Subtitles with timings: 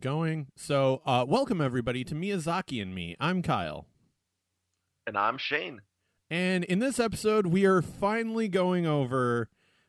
[0.00, 0.48] going.
[0.56, 3.16] So, uh, welcome everybody to Miyazaki and Me.
[3.20, 3.86] I'm Kyle.
[5.06, 5.82] And I'm Shane.
[6.30, 9.48] And in this episode, we are finally going over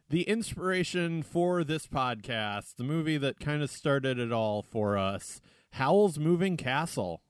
[0.10, 5.40] the inspiration for this podcast, the movie that kind of started it all for us
[5.74, 7.22] Howl's Moving Castle.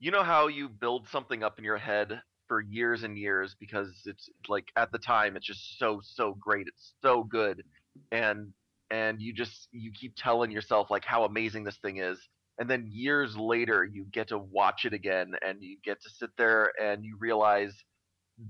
[0.00, 4.02] You know how you build something up in your head for years and years because
[4.04, 7.62] it's like at the time it's just so so great it's so good
[8.10, 8.52] and
[8.92, 12.18] and you just you keep telling yourself like how amazing this thing is
[12.58, 16.30] and then years later you get to watch it again and you get to sit
[16.38, 17.72] there and you realize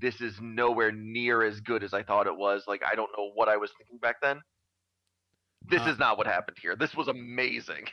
[0.01, 2.65] this is nowhere near as good as I thought it was.
[2.67, 4.41] Like I don't know what I was thinking back then.
[5.69, 6.77] This Uh, is not what happened here.
[6.77, 7.87] This was amazing.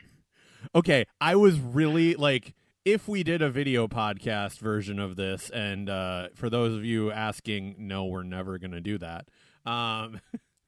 [0.76, 2.54] Okay, I was really like
[2.86, 7.12] if we did a video podcast version of this and uh for those of you
[7.12, 9.28] asking no we're never going to do that.
[9.66, 10.22] Um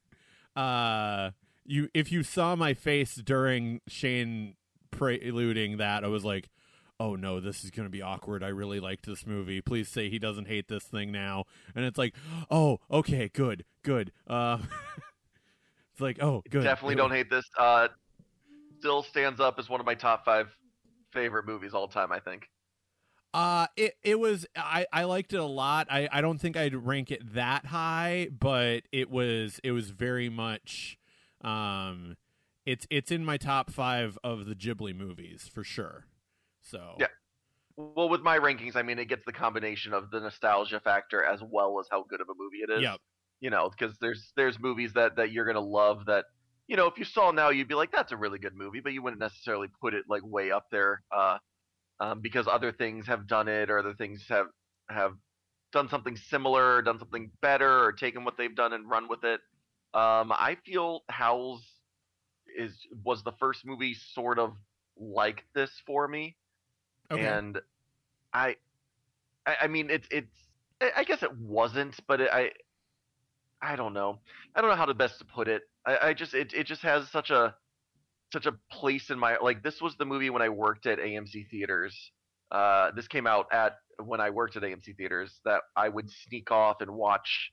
[0.55, 1.31] uh
[1.65, 4.55] you if you saw my face during Shane
[4.91, 6.49] preluding that I was like
[6.99, 8.43] Oh no, this is going to be awkward.
[8.43, 9.59] I really liked this movie.
[9.59, 11.45] Please say he doesn't hate this thing now.
[11.73, 12.13] And it's like,
[12.51, 13.65] "Oh, okay, good.
[13.81, 14.59] Good." Uh
[15.93, 17.87] It's like, "Oh, good." definitely don't hate this uh
[18.79, 20.47] still stands up as one of my top five
[21.11, 22.49] favorite movies all time i think
[23.33, 25.87] Uh it it was I I liked it a lot.
[25.89, 30.27] I I don't think I'd rank it that high, but it was it was very
[30.29, 30.97] much
[31.43, 32.15] um
[32.65, 36.05] it's it's in my top 5 of the Ghibli movies for sure.
[36.61, 37.07] So Yeah.
[37.75, 41.41] well with my rankings i mean it gets the combination of the nostalgia factor as
[41.41, 42.99] well as how good of a movie it is Yep.
[43.39, 46.25] you know because there's there's movies that that you're gonna love that
[46.67, 48.93] you know if you saw now you'd be like that's a really good movie but
[48.93, 51.37] you wouldn't necessarily put it like way up there uh
[51.99, 54.47] um, because other things have done it or other things have
[54.89, 55.13] have
[55.71, 59.39] done something similar done something better or taken what they've done and run with it
[59.93, 61.63] um i feel howl's
[62.57, 64.53] is was the first movie sort of
[64.97, 66.35] like this for me
[67.11, 67.21] Okay.
[67.23, 67.59] and
[68.33, 68.55] I,
[69.45, 70.31] I, I mean, it's it's.
[70.95, 72.51] I guess it wasn't, but it, I,
[73.61, 74.19] I don't know.
[74.55, 75.63] I don't know how to best to put it.
[75.85, 77.55] I, I just it it just has such a,
[78.33, 79.63] such a place in my like.
[79.63, 81.95] This was the movie when I worked at AMC theaters.
[82.51, 86.51] Uh, this came out at when I worked at AMC theaters that I would sneak
[86.51, 87.51] off and watch.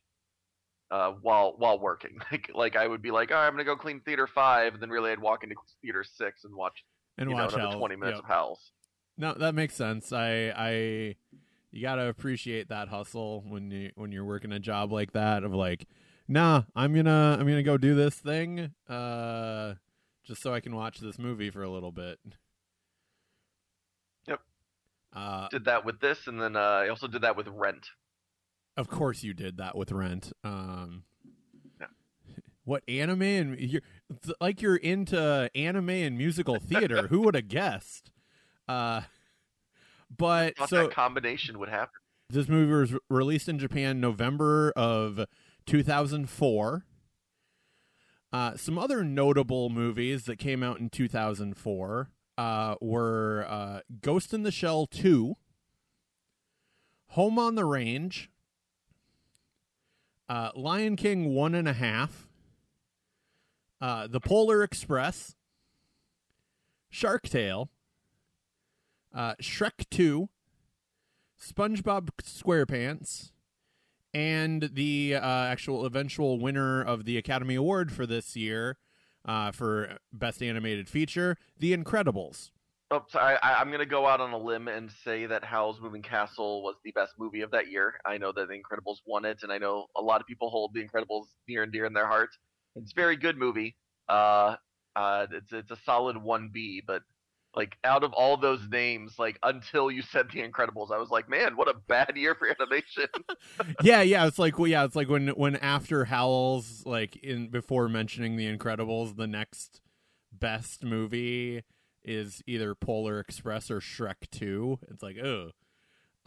[0.91, 4.01] Uh, while while working, like like I would be like, oh, I'm gonna go clean
[4.01, 6.85] theater five, and then really I'd walk into theater six and watch
[7.19, 8.25] and you watch know another 20 minutes Yep.
[8.25, 8.73] of Howls.
[9.19, 10.13] No, that makes sense.
[10.13, 11.17] I I
[11.71, 15.45] you got to appreciate that hustle when you when you're working a job like that
[15.45, 15.87] of like,
[16.27, 19.75] "Nah, I'm going to I'm to go do this thing uh
[20.25, 22.19] just so I can watch this movie for a little bit."
[24.27, 24.41] Yep.
[25.15, 27.87] Uh Did that with this, and then uh, I also did that with Rent.
[28.79, 30.33] Of course you did that with Rent.
[30.43, 31.05] Um
[31.79, 31.89] Yeah.
[32.65, 33.83] What anime and you're
[34.41, 37.09] like you're into anime and musical theater.
[37.09, 38.11] Who would have guessed?
[38.67, 39.03] Uh
[40.17, 42.01] but so that combination would happen.
[42.31, 45.25] This movie was released in Japan November of
[45.67, 46.85] 2004.
[48.31, 54.43] Uh, some other notable movies that came out in 2004 uh, were uh, Ghost in
[54.43, 55.37] the Shell 2,
[57.13, 58.31] Home on the Range,
[60.29, 62.29] uh, Lion King One and a Half,
[63.81, 65.37] uh, The Polar Express,
[66.91, 67.71] Shark Tale,
[69.15, 70.29] uh, Shrek 2,
[71.41, 73.33] SpongeBob SquarePants,
[74.13, 78.77] and the uh, actual eventual winner of the Academy Award for this year
[79.25, 82.51] uh, for Best Animated Feature, The Incredibles.
[82.91, 85.79] Oh, sorry, I, I'm going to go out on a limb and say that Howl's
[85.79, 87.95] Moving Castle was the best movie of that year.
[88.07, 90.73] I know that The Incredibles won it, and I know a lot of people hold
[90.73, 92.39] The Incredibles near and dear in their hearts.
[92.77, 93.77] It's a very good movie.
[94.09, 94.57] Uh,
[94.97, 97.03] uh, it's it's a solid one B, but
[97.55, 101.29] like out of all those names, like until you said The Incredibles, I was like,
[101.29, 103.09] man, what a bad year for animation.
[103.83, 107.87] yeah, yeah, it's like well, yeah, it's like when when after Howl's like in before
[107.91, 109.83] mentioning The Incredibles, the next
[110.33, 111.65] best movie
[112.09, 114.81] is either Polar Express or Shrek 2.
[114.89, 115.51] It's like, oh.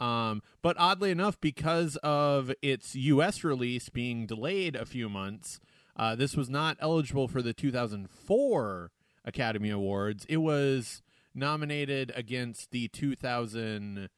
[0.00, 3.44] Um, but oddly enough, because of its U.S.
[3.44, 5.60] release being delayed a few months,
[5.96, 8.90] uh, this was not eligible for the 2004
[9.24, 10.24] Academy Awards.
[10.28, 11.02] It was
[11.34, 14.08] nominated against the 2000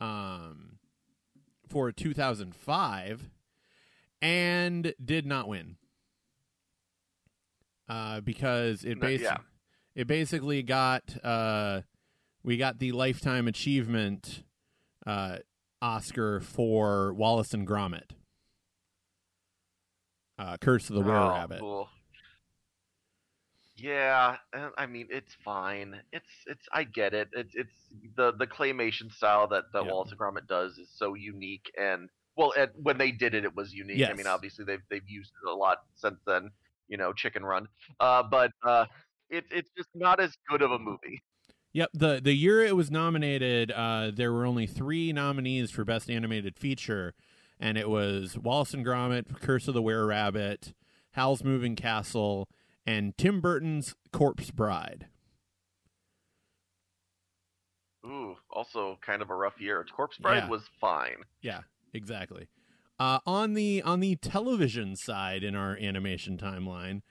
[0.00, 0.78] um,
[1.68, 3.30] for 2005
[4.22, 5.76] and did not win.
[7.88, 9.24] Uh, because it basically.
[9.24, 9.53] yeah.
[9.94, 11.82] It basically got uh,
[12.42, 14.42] we got the lifetime achievement
[15.06, 15.38] uh,
[15.80, 18.10] Oscar for Wallace and Gromit.
[20.38, 21.60] Uh, Curse of the Were Oh, Rabbit.
[21.60, 21.88] cool.
[23.76, 24.36] Yeah,
[24.78, 26.00] I mean it's fine.
[26.12, 27.28] It's it's I get it.
[27.32, 27.74] It's it's
[28.16, 29.90] the the claymation style that that Yeah.
[29.92, 33.54] Wallace and Gromit does is so unique and well, and when they did it, it
[33.54, 34.08] was unique.
[34.08, 36.50] I mean, obviously they've they've used it a lot since then.
[36.88, 37.66] You know, Chicken Run.
[37.98, 38.86] Uh, but uh,
[39.30, 41.22] it's it's just not as good of a movie.
[41.72, 46.08] Yep the the year it was nominated, uh, there were only three nominees for best
[46.10, 47.14] animated feature,
[47.58, 50.72] and it was Wallace and Gromit, Curse of the Were Rabbit,
[51.12, 52.48] Howl's Moving Castle,
[52.86, 55.06] and Tim Burton's Corpse Bride.
[58.06, 59.84] Ooh, also kind of a rough year.
[59.96, 60.48] Corpse Bride Yeah.
[60.48, 61.24] was fine.
[61.40, 61.62] Yeah,
[61.92, 62.48] exactly.
[62.98, 67.02] Uh, on the on the television side in our animation timeline,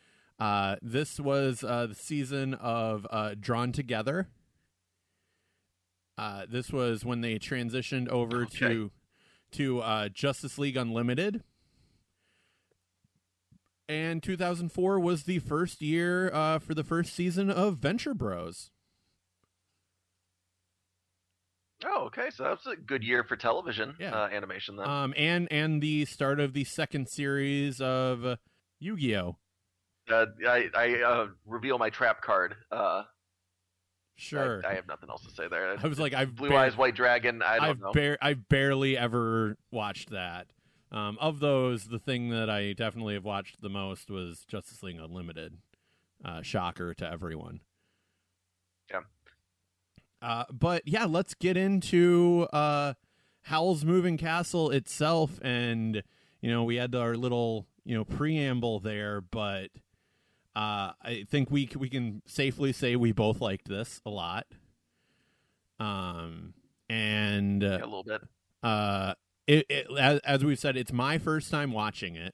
[0.43, 4.27] uh, this was uh, the season of uh, Drawn Together.
[6.17, 8.57] Uh, this was when they transitioned over Okay.
[8.59, 8.91] to
[9.51, 11.43] to uh, Justice League Unlimited.
[13.87, 18.71] And 2004 was the first year uh, for the first season of Venture Bros.
[21.85, 22.29] Oh, okay.
[22.33, 24.15] So that's a good year for television Yeah.
[24.23, 24.87] uh, animation then.
[24.87, 28.35] Um, and and the start of the second series of uh,
[28.79, 29.37] Yu-Gi-Oh.
[30.11, 32.55] Uh, I I uh, reveal my trap card.
[32.71, 33.03] Uh,
[34.15, 34.61] Sure.
[34.63, 35.75] I, I have nothing else to say there.
[35.83, 37.41] I was like, I've Blue bar- Eyes White Dragon.
[37.43, 37.91] I know.
[37.93, 40.47] bar- I've barely ever watched that.
[40.91, 44.99] Um, of those, the thing that I definitely have watched the most was Justice League
[45.01, 45.57] Unlimited.
[46.23, 47.61] Uh, shocker to everyone.
[48.91, 48.99] Yeah.
[50.21, 52.93] Uh, but yeah, let's get into uh,
[53.41, 56.01] Howl's Moving Castle itself, and
[56.39, 59.69] you know we had our little you know preamble there, but
[60.55, 64.45] uh, I think we we can safely say we both liked this a lot.
[65.79, 66.53] Um,
[66.89, 68.21] and uh, Yeah, a little bit.
[68.61, 69.13] uh
[69.47, 72.33] it, it as, as we've said it's my first time watching it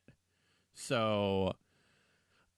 [0.75, 1.53] so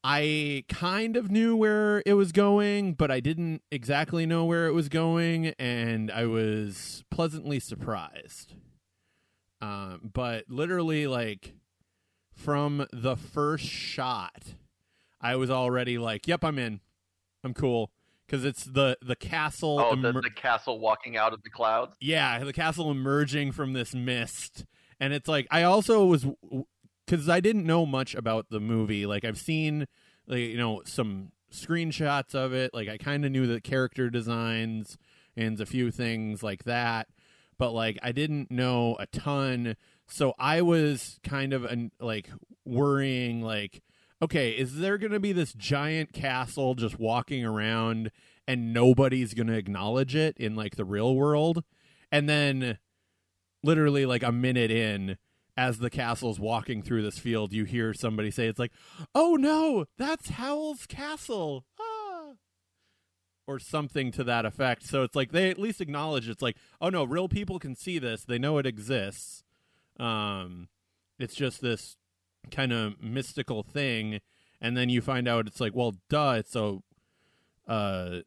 [0.03, 4.73] i kind of knew where it was going but i didn't exactly know where it
[4.73, 8.55] was going and i was pleasantly surprised
[9.61, 11.53] um but literally like
[12.33, 14.55] from the first shot
[15.21, 16.79] i was already like yep i'm in
[17.43, 17.91] i'm cool
[18.25, 21.95] because it's the the castle Oh, the, the castle walking out of the clouds.
[21.99, 24.63] yeah, the castle emerging from this mist,
[25.01, 26.25] and it's like I also was
[27.05, 29.05] because I didn't know much about the movie.
[29.05, 29.85] Like I've seen,
[30.27, 32.73] like you know, some screenshots of it.
[32.73, 34.97] Like I kind of knew the character designs
[35.35, 37.07] and a few things like that,
[37.57, 39.75] but like I didn't know a ton.
[40.07, 42.29] So I was kind of an, like
[42.65, 43.81] worrying, like,
[44.21, 48.11] okay, is there going to be this giant castle just walking around
[48.47, 51.63] and nobody's going to acknowledge it in like the real world?
[52.11, 52.77] And then
[53.63, 55.17] literally like a minute in
[55.57, 58.71] as the castle's walking through this field, you hear somebody say it's like,
[59.13, 62.33] "Oh no, that's Howl's castle." Ah.
[63.47, 64.83] Or something to that effect.
[64.83, 67.99] So it's like they at least acknowledge it's like, "Oh no, real people can see
[67.99, 68.23] this.
[68.23, 69.43] They know it exists."
[69.99, 70.69] Um
[71.19, 71.97] it's just this
[72.49, 74.19] kind of mystical thing
[74.61, 76.79] and then you find out it's like, "Well, duh, it's a
[77.67, 78.19] uh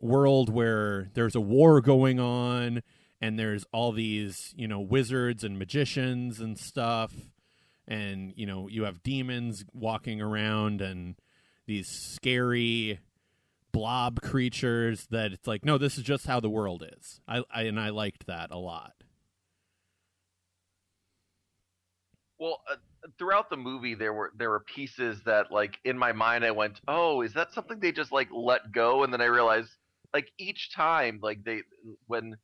[0.00, 2.82] world where there's a war going on
[3.20, 7.14] and there's all these you know wizards and magicians and stuff
[7.86, 11.14] and you know you have demons walking around and
[11.66, 12.98] these scary
[13.70, 17.20] blob creatures that it's like no this is just how the world is.
[17.28, 18.92] I, I and i liked that a lot.
[22.38, 22.74] Well, uh,
[23.18, 26.80] throughout the movie, there were there were pieces that, like, in my mind, I went,
[26.88, 29.70] "Oh, is that something they just like let go?" And then I realized,
[30.14, 31.62] like, each time, like they
[32.06, 32.36] when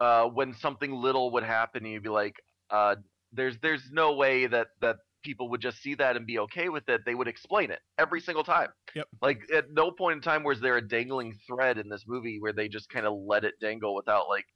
[0.00, 2.36] uh when something little would happen, you'd be like,
[2.70, 2.96] uh,
[3.32, 6.88] "There's there's no way that that people would just see that and be okay with
[6.88, 7.00] it.
[7.04, 9.08] They would explain it every single time." Yep.
[9.22, 12.52] Like at no point in time was there a dangling thread in this movie where
[12.52, 14.46] they just kind of let it dangle without like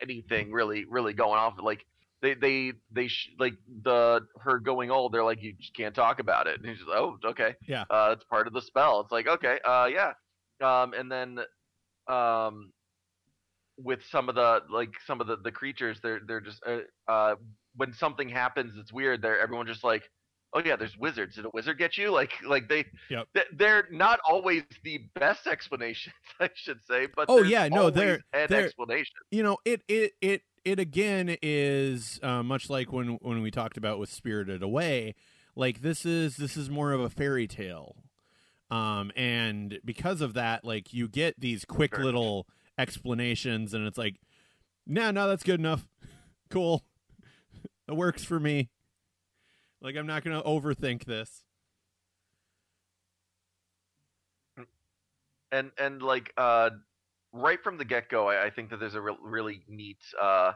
[0.00, 1.54] anything really really going off.
[1.62, 1.86] Like
[2.22, 5.12] they they they sh- like the her going old.
[5.12, 6.58] They're like you just can't talk about it.
[6.60, 7.84] And he's just oh okay Yeah.
[7.90, 9.00] uh, it's part of the spell.
[9.00, 10.12] It's like okay uh yeah
[10.62, 11.40] um and then
[12.08, 12.70] um
[13.78, 16.78] with some of the like some of the the creatures they're they're just uh,
[17.10, 17.34] uh
[17.76, 20.02] when something happens it's weird they're everyone just like
[20.52, 23.28] oh yeah there's wizards did a wizard get you like like they Yep.
[23.34, 28.20] th- they're not always the best explanations i should say but Oh, yeah, no, they're-
[28.34, 33.18] an they're- explanation you know it it it it again is uh, much like when
[33.22, 35.14] when we talked about with spirited away
[35.56, 37.96] like this is this is more of a fairy tale.
[38.70, 42.04] Um and because of that like you get these quick Sure.
[42.04, 42.46] little
[42.78, 44.16] explanations and it's like
[44.86, 45.86] nah no that's good enough.
[46.50, 46.82] Cool.
[47.88, 48.70] It works for me.
[49.80, 51.44] Like i'm not gonna overthink this.
[55.50, 56.70] And and like uh,
[57.32, 60.52] right from the get go, I, I think that there's a re- really neat uh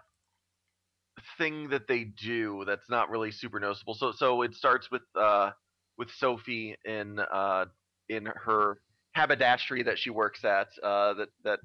[1.39, 3.95] thing that they do that's not really super noticeable.
[3.95, 5.51] So so it starts with uh
[5.99, 7.67] with Sophie in uh
[8.09, 8.79] in her
[9.17, 10.69] haberdashery that she works at.
[10.83, 11.59] Uh, that that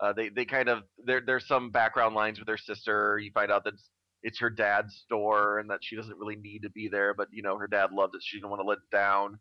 [0.00, 3.18] uh, they they kind of there there's some background lines with her sister.
[3.18, 3.74] You find out that
[4.22, 7.42] it's, her dad's store and that she doesn't really need to be there, but you
[7.42, 8.22] know her dad loved it.
[8.24, 9.38] She didn't want to let it down.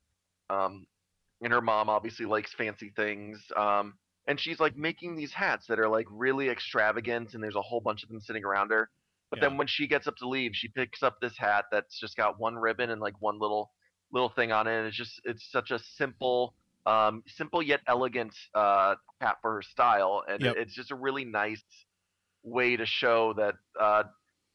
[0.49, 0.85] Um,
[1.41, 3.43] and her mom obviously likes fancy things.
[3.57, 3.95] Um,
[4.27, 7.81] and she's like making these hats that are like really extravagant, and there's a whole
[7.81, 8.89] bunch of them sitting around her.
[9.29, 9.49] But Yeah.
[9.49, 12.39] then when she gets up to leave, she picks up this hat that's just got
[12.39, 13.71] one ribbon and like one little
[14.11, 14.77] little thing on it.
[14.77, 16.55] And it's just it's such a simple,
[16.85, 20.55] um, simple yet elegant uh, hat for her style, and Yep.
[20.55, 21.63] it's just a really nice
[22.43, 24.03] way to show that uh,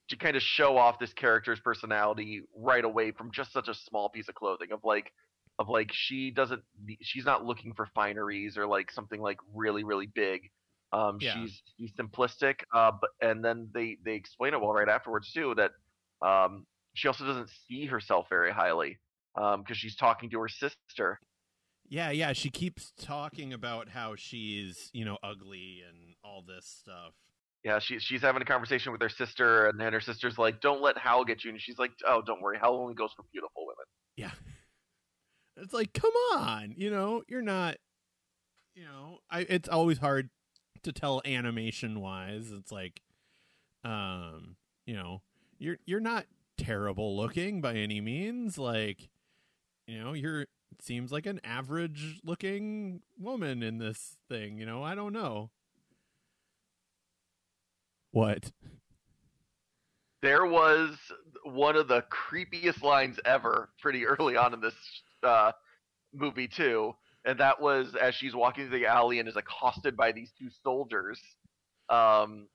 [0.09, 4.09] to kind of show off this character's personality right away from just such a small
[4.09, 5.13] piece of clothing of like
[5.61, 6.63] of like she doesn't
[7.03, 10.51] she's not looking for fineries or like something like really really big
[10.93, 11.35] um Yeah.
[11.35, 15.55] she's she's simplistic uh but and then they they explain it well right afterwards too
[15.57, 15.71] that
[16.27, 18.99] um she also doesn't see herself very highly
[19.41, 21.21] um because she's talking to her sister
[21.89, 22.33] Yeah, yeah.
[22.33, 27.13] She keeps talking about how she's, you know, ugly and all this stuff.
[27.65, 30.81] yeah she, she's having a conversation with her sister and then her sister's like don't
[30.81, 33.67] let howl get you and she's like oh don't worry howl only goes for beautiful
[33.67, 33.87] women
[34.17, 34.31] Yeah.
[35.57, 37.77] It's like, come on, you know, you're not
[38.75, 40.31] you know, I it's always hard
[40.83, 42.51] to tell animation wise.
[42.51, 43.03] It's like
[43.85, 45.23] um, you know,
[45.59, 46.27] you're you're not
[46.57, 48.59] terrible looking by any means.
[48.59, 49.09] Like,
[49.87, 50.47] you know, you're
[50.81, 54.83] seems like an average looking woman in this thing, you know.
[54.83, 55.51] I don't know.
[58.13, 58.53] What?
[60.23, 60.97] there was
[61.45, 64.75] one of the creepiest lines ever pretty early on in this
[65.23, 65.53] uh,
[66.13, 70.13] movie too and that was as she's walking through the alley and is accosted by
[70.13, 71.21] these two soldiers
[71.89, 72.47] um,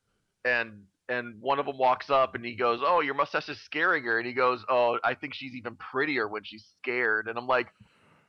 [0.44, 4.04] and and one of them walks up and he goes oh your mustache is scaring
[4.04, 7.46] her and he goes oh i think she's even prettier when she's scared and i'm
[7.46, 7.68] like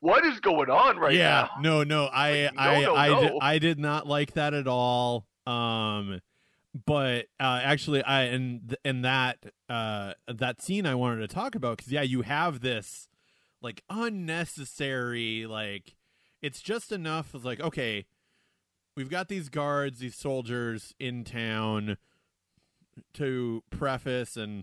[0.00, 3.08] what is going on right yeah, now no, no, I, Like, no, I, no, I,
[3.08, 3.20] no.
[3.20, 5.26] Did, I did not like that at all.
[5.46, 6.20] Um,
[6.84, 9.38] but uh, actually, I and and that
[9.70, 13.08] uh that scene I wanted to talk about because yeah, you have this
[13.66, 15.96] like unnecessary like
[16.40, 18.06] it's just enough of like okay,
[18.96, 21.96] we've got these guards, these soldiers in town
[23.14, 24.62] to preface and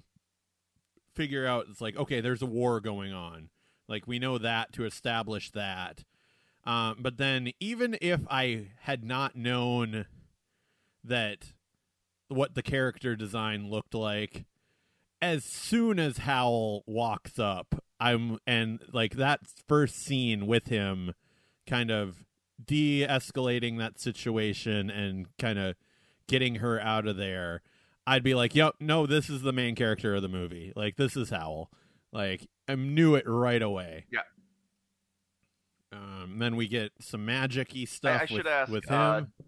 [1.13, 3.49] figure out it's like okay, there's a war going on.
[3.89, 6.05] Like we know that to establish that.
[6.65, 10.05] Um, but then even if I had not known
[11.03, 11.51] that
[12.29, 14.45] what the character design looked like,
[15.21, 21.13] as soon as Howl walks up, I'm and like that first scene with him
[21.67, 22.25] kind of
[22.63, 25.75] de-escalating that situation and kind of
[26.27, 27.61] getting her out of there,
[28.05, 30.73] I'd be like, "Yep, no, this is the main character of the movie.
[30.75, 31.69] Like this is Howl."
[32.11, 34.05] Like I knew it right away.
[34.11, 34.21] Yeah.
[35.91, 39.31] Um, then we get some magic-y stuff I with, should ask, with uh, him.
[39.39, 39.43] Uh,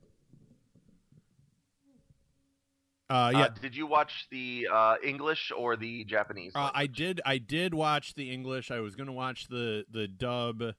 [3.10, 7.22] yeah, Uh, did you watch the uh, english or the japanese Uh, I did.
[7.26, 8.72] I did watch the English.
[8.72, 10.74] I was going to watch the the dub,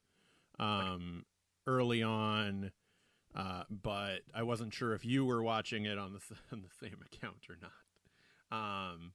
[0.58, 1.24] um,
[1.66, 2.72] early on,
[3.34, 6.20] uh, but I wasn't sure if you were watching it on the
[6.52, 7.72] on the same account or not.
[8.58, 9.12] Um,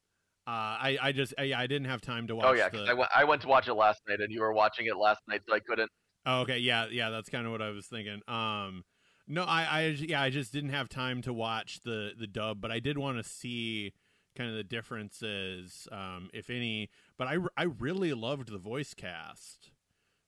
[0.48, 2.46] uh, I I just I, I didn't have time to watch.
[2.46, 2.50] It.
[2.50, 4.54] Oh yeah the, I, went, I went to watch it last night and you were
[4.54, 5.92] watching it last night so i couldn't
[6.26, 8.22] Oh, okay, yeah, yeah, that's kind of what I was thinking.
[8.28, 8.84] Um,
[9.32, 12.72] no, I, I, yeah, I just didn't have time to watch the the dub, but
[12.72, 13.94] I did want to see
[14.36, 16.90] kind of the differences, um, if any.
[17.18, 19.72] But I, I really loved the voice cast,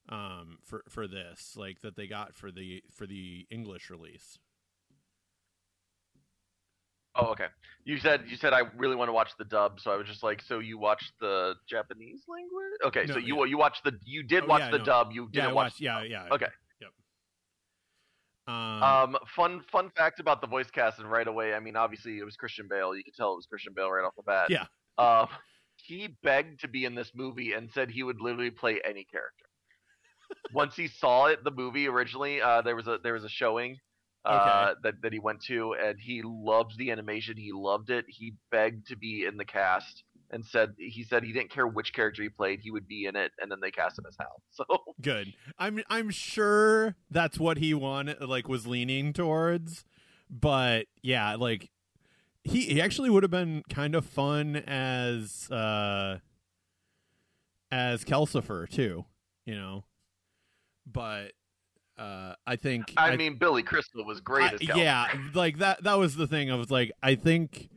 [0.10, 4.40] um, for for this, like that they got for the for the English release.
[7.16, 7.46] Oh, okay.
[7.86, 10.24] You said you said I really want to watch the dub, so I was just
[10.24, 12.80] like, so you watched the Japanese language?
[12.86, 13.46] Okay, No, so you yeah.
[13.46, 14.86] you watched the you did Oh, watch yeah, the no.
[14.86, 15.74] dub, you didn't watch.
[15.74, 15.82] watched.
[15.82, 16.28] Yeah, yeah.
[16.32, 16.48] Okay.
[18.48, 22.18] Um, Um, fun fun fact about the voice cast, and right away, I mean, obviously
[22.18, 22.96] it was Christian Bale.
[22.96, 24.50] You could tell it was Christian Bale right off the bat.
[24.50, 24.66] Yeah.
[24.98, 25.28] Um,
[25.78, 29.46] he begged to be in this movie and said he would literally play any character.
[30.54, 33.78] Once he saw it, the movie originally, uh, there was a there was a showing
[34.26, 37.38] uh, that that he went to, and he loved the animation.
[37.38, 38.06] He loved it.
[38.08, 41.94] He begged to be in the cast and said he said he didn't care which
[41.94, 43.32] character he played, he would be in it.
[43.40, 44.42] And then they cast him as Howl.
[44.52, 44.66] So
[45.02, 45.34] good.
[45.58, 49.86] I'm I'm sure that's what he wanted, like was leaning towards.
[50.30, 51.70] But yeah, like
[52.44, 56.18] he he actually would have been kind of fun as uh
[57.72, 59.06] as Calcifer too,
[59.46, 59.86] you know.
[60.86, 61.32] But
[61.98, 65.84] uh, I think I, mean, Billy Crystal was great I- as yeah, like that.
[65.84, 66.52] That was the thing.
[66.52, 67.70] I was like, I think,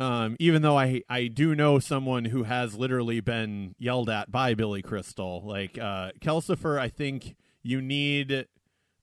[0.00, 4.54] um, even though I I do know someone who has literally been yelled at by
[4.54, 8.46] Billy Crystal, like uh, Calcifer, I think you need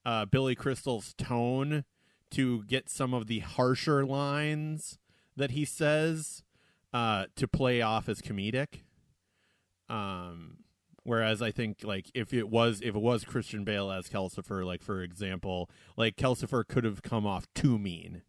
[0.03, 1.85] uh, Billy Crystal's tone
[2.31, 4.97] to get some of the harsher lines
[5.35, 6.43] that he says
[6.93, 8.81] uh, to play off as comedic.
[9.87, 10.63] Um,
[11.03, 14.81] whereas I think like if it was if it was Christian Bale as Calcifer, like
[14.81, 18.23] for example, like Calcifer could have come off too mean.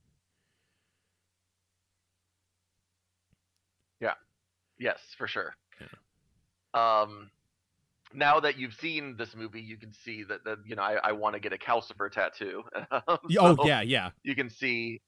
[4.79, 5.55] Yes, for sure.
[6.75, 7.31] Um,
[8.13, 11.13] now that you've seen this movie, you can see that, that you know I, I
[11.13, 12.63] want to get a Calcifer tattoo.
[12.91, 14.11] Um, oh yeah, yeah.
[14.23, 15.01] you can see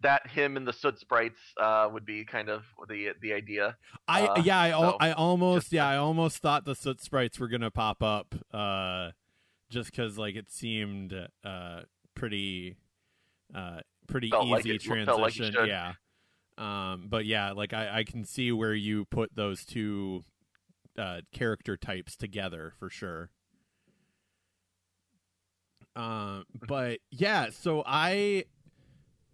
[0.00, 3.76] that him and the soot sprites uh, would be kind of the the idea.
[4.08, 7.48] I Uh, yeah, I so, I almost yeah, I almost thought the soot sprites were
[7.48, 9.10] gonna pop up, uh,
[9.70, 11.80] just because like it seemed uh
[12.14, 12.76] pretty,
[13.54, 15.52] uh, pretty easy like it transition.
[15.52, 15.68] should.
[15.68, 15.94] yeah.
[16.56, 20.22] Um, but yeah, like I I can see where you put those two
[20.96, 23.30] uh character types together for sure.
[25.96, 28.44] Um, but yeah, so I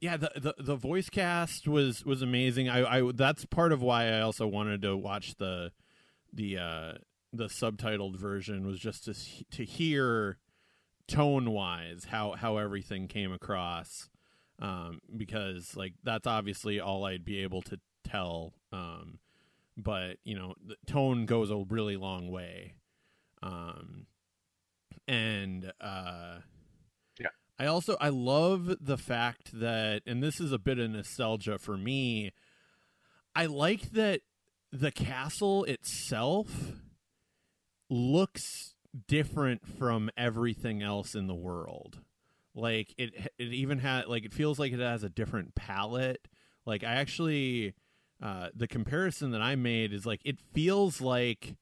[0.00, 4.08] yeah the, the the voice cast was was amazing i i that's part of why
[4.08, 5.70] i also wanted to watch the
[6.32, 6.92] the uh
[7.32, 9.14] the subtitled version was just to
[9.50, 10.38] to hear
[11.06, 14.08] tone wise how how everything came across
[14.60, 19.18] um because like that's obviously all i'd be able to tell um
[19.76, 22.74] but you know the tone goes a really long way
[23.42, 24.06] um
[25.08, 26.36] and uh
[27.18, 31.58] yeah, I also I love the fact that and this is a bit of nostalgia
[31.58, 32.32] for me.
[33.34, 34.20] I like that
[34.72, 36.72] the castle itself
[37.88, 38.74] looks
[39.08, 41.98] different from everything else in the world.
[42.60, 46.28] Like it it even had like it feels like it has a different palette.
[46.66, 47.74] Like I actually
[48.22, 51.56] uh the comparison that I made is like it feels like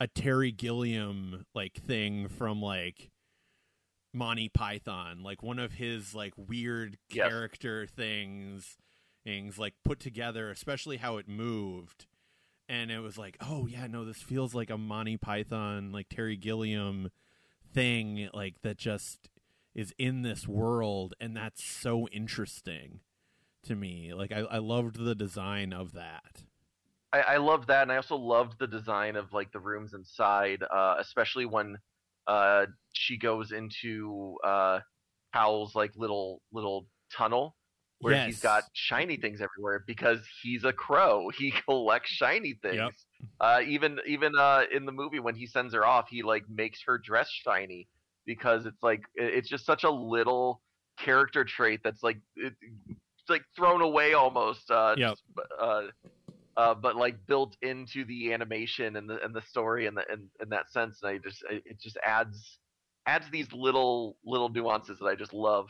[0.00, 3.10] a Terry Gilliam like thing from like
[4.12, 7.28] Monty Python, like one of his like weird Yes.
[7.28, 8.76] character things,
[9.24, 12.06] things like put together, especially how it moved.
[12.68, 16.36] And it was like, oh yeah, no, this feels like a Monty Python, like Terry
[16.36, 17.10] Gilliam
[17.72, 19.28] thing, like that just
[19.74, 23.00] is in this world, and that's so interesting
[23.64, 24.12] to me.
[24.14, 26.42] Like I, I loved the design of that.
[27.12, 30.62] I, I loved that, and I also loved the design of like the rooms inside,
[30.62, 31.76] uh, especially when
[32.26, 34.80] uh, she goes into uh,
[35.30, 37.56] Howl's like little little tunnel
[38.00, 41.30] where he's got shiny things everywhere because he's a crow.
[41.38, 42.76] He collects shiny things.
[42.76, 42.92] Yep.
[43.40, 46.80] Uh, even even uh, in the movie when he sends her off, he like makes
[46.86, 47.88] her dress shiny
[48.26, 50.60] because it's like it's just such a little
[50.98, 52.54] character trait that's like it,
[52.88, 54.70] it's like thrown away almost.
[54.70, 55.22] Uh, just,
[55.60, 55.82] uh,
[56.56, 60.28] uh, but like built into the animation and the and the story and the in,
[60.42, 62.58] in that sense, and I just it it just adds
[63.06, 65.68] adds these little little nuances that I just love.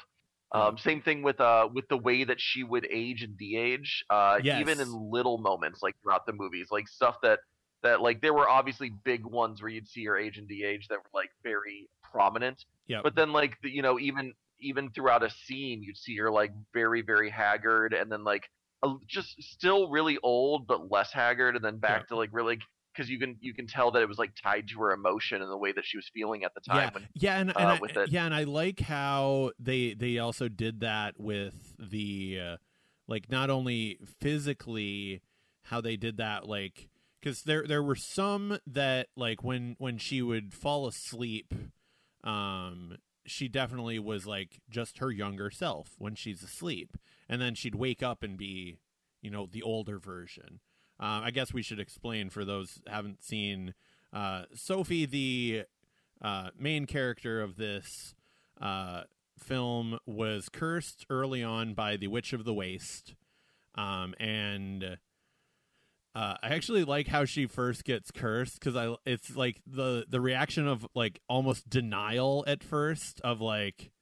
[0.53, 4.39] Um, same thing with uh with the way that she would age and de-age, uh,
[4.43, 7.39] even in little moments like throughout the movies, like stuff that
[7.85, 10.99] that like there were obviously big ones where you'd see her age and de-age that
[10.99, 13.03] were like very prominent, Yep.
[13.05, 16.53] but then like the, you know even even throughout a scene you'd see her like
[16.75, 18.45] very very haggard and then like
[18.83, 22.07] a, just still really old but less haggard and then back Yeah.
[22.09, 22.59] to like really
[22.93, 25.51] because you can you can tell that it was like tied to her emotion and
[25.51, 27.75] the way that she was feeling at the time yeah, when yeah, and, and uh,
[27.75, 28.11] I, with it.
[28.11, 32.57] yeah, and I like how they they also did that with the uh,
[33.09, 35.23] like not only physically
[35.65, 36.89] how they did that like
[37.21, 41.55] because there there were some that like when when she would fall asleep
[42.25, 46.97] um she definitely was like just her younger self when she's asleep.
[47.29, 48.79] And then she'd wake up and be
[49.23, 50.61] you know the older version.
[50.99, 53.73] Uh, i guess we should explain for those haven't seen
[54.13, 55.65] uh, sophie the
[56.23, 58.15] uh, main character of this
[58.61, 59.03] uh,
[59.39, 63.15] film was cursed early on by the witch of the waste.
[63.75, 64.99] Um, and
[66.15, 70.21] uh, I actually like how she first gets cursed because I it's like the the
[70.21, 73.93] reaction of like almost denial at first of like,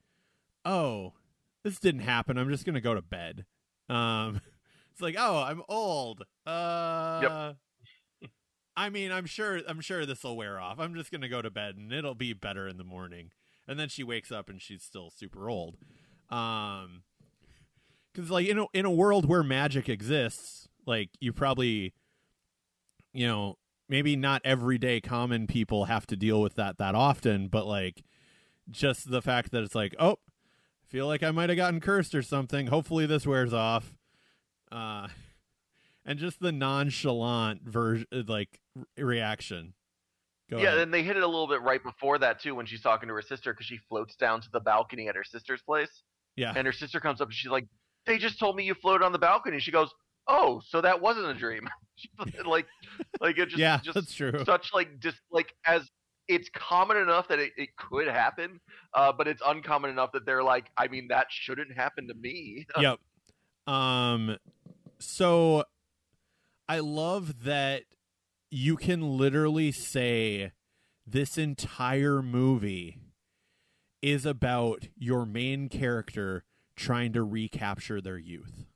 [0.64, 1.12] oh,
[1.64, 2.38] this didn't happen.
[2.38, 3.44] I'm just gonna go to bed.
[3.90, 4.40] Um,
[4.92, 6.24] it's like, oh, I'm old.
[6.46, 7.52] Uh,
[8.76, 10.78] I mean, I'm sure I'm sure this will wear off.
[10.78, 13.32] I'm just gonna go to bed and it'll be better in the morning.
[13.66, 15.76] And then she wakes up and she's still super old.
[16.30, 17.02] Um,
[18.14, 21.92] because like in a in a world where magic exists, like you probably,
[23.12, 23.56] you know,
[23.88, 28.04] maybe not everyday common people have to deal with that that often, but like
[28.70, 30.18] just the fact that it's like, oh,
[30.82, 32.66] I feel like I might have gotten cursed or something.
[32.66, 33.94] Hopefully this wears off.
[34.70, 35.08] Uh,
[36.04, 39.74] and just the nonchalant version, like re- reaction.
[40.50, 40.78] Go yeah, ahead.
[40.78, 43.14] and they hit it a little bit right before that too when she's talking to
[43.14, 46.02] her sister because she floats down to the balcony at her sister's place,
[46.36, 47.66] yeah, and her sister comes up and she's like,
[48.06, 49.90] "They just told me you floated on the balcony." She goes,
[50.28, 51.68] "Oh, so that wasn't a dream."
[52.46, 52.66] Like,
[53.20, 54.44] like it just, yeah, just that's true.
[54.46, 55.82] such like just like as
[56.28, 58.60] it's common enough that it, it could happen,
[58.94, 62.66] uh, but it's uncommon enough that they're like, I mean, that shouldn't happen to me.
[62.78, 63.00] yep.
[63.66, 64.36] Um,
[64.98, 65.64] so
[66.68, 67.84] I love that
[68.50, 70.52] you can literally say
[71.06, 72.98] this entire movie
[74.02, 76.44] is about your main character
[76.76, 78.66] trying to recapture their youth.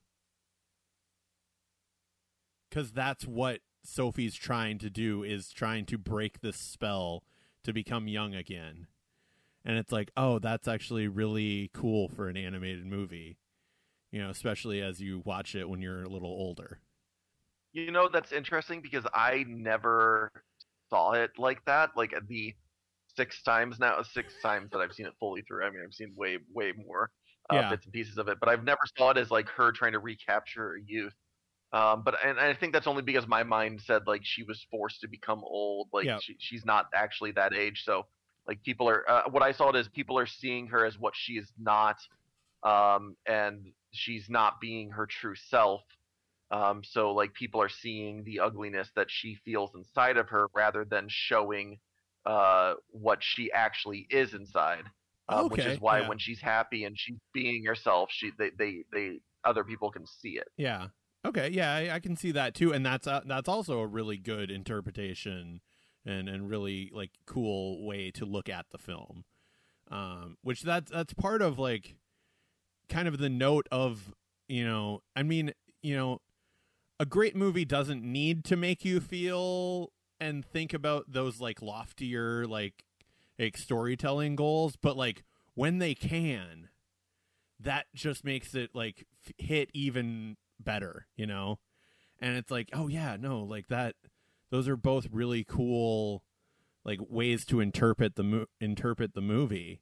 [2.72, 7.22] Cuz that's what Sophie's trying to do is trying to break this spell
[7.62, 8.88] to become young again.
[9.64, 13.38] And it's like, "Oh, that's actually really cool for an animated movie."
[14.12, 16.80] You know, especially as you watch it when you're a little older.
[17.72, 20.30] You know, that's interesting because I never
[20.90, 21.90] saw it like that.
[21.96, 22.54] Like the
[23.16, 25.64] six times now, six times that I've seen it fully through.
[25.64, 27.10] I mean, I've seen way, way more
[27.50, 27.68] uh, Yeah.
[27.68, 30.00] bits and pieces of it, but I've never saw it as like her trying to
[30.00, 31.14] recapture youth.
[31.72, 35.00] Um, but and I think that's only because my mind said like she was forced
[35.00, 35.88] to become old.
[35.92, 36.18] Like Yeah.
[36.20, 37.82] she, she's not actually that age.
[37.84, 38.06] So
[38.46, 41.14] like people are uh, what I saw it as people are seeing her as what
[41.16, 41.96] she is not,
[42.62, 45.80] um, and she's not being her true self.
[46.50, 50.84] Um, so like people are seeing the ugliness that she feels inside of her rather
[50.84, 51.78] than showing
[52.26, 54.84] uh, what she actually is inside.
[55.28, 56.08] Um, which is why yeah.
[56.08, 60.30] when she's happy and she's being herself, she they they, they other people can see
[60.30, 60.48] it.
[60.58, 60.88] Yeah.
[61.24, 61.50] Okay.
[61.50, 64.50] Yeah, I, I can see that too, and that's uh, that's also a really good
[64.50, 65.60] interpretation
[66.04, 69.24] and and really like cool way to look at the film.
[69.90, 71.96] Um, which that's that's part of like
[72.88, 74.14] kind of the note of
[74.48, 76.20] you know, I mean, you know,
[76.98, 82.46] a great movie doesn't need to make you feel and think about those like loftier
[82.46, 82.84] like
[83.38, 85.22] like storytelling goals, but like
[85.54, 86.68] when they can,
[87.60, 91.58] that just makes it like f- hit even better, you know?
[92.20, 93.96] And it's like, oh yeah, no, like that
[94.50, 96.22] those are both really cool
[96.84, 99.80] like ways to interpret the mo- interpret the movie.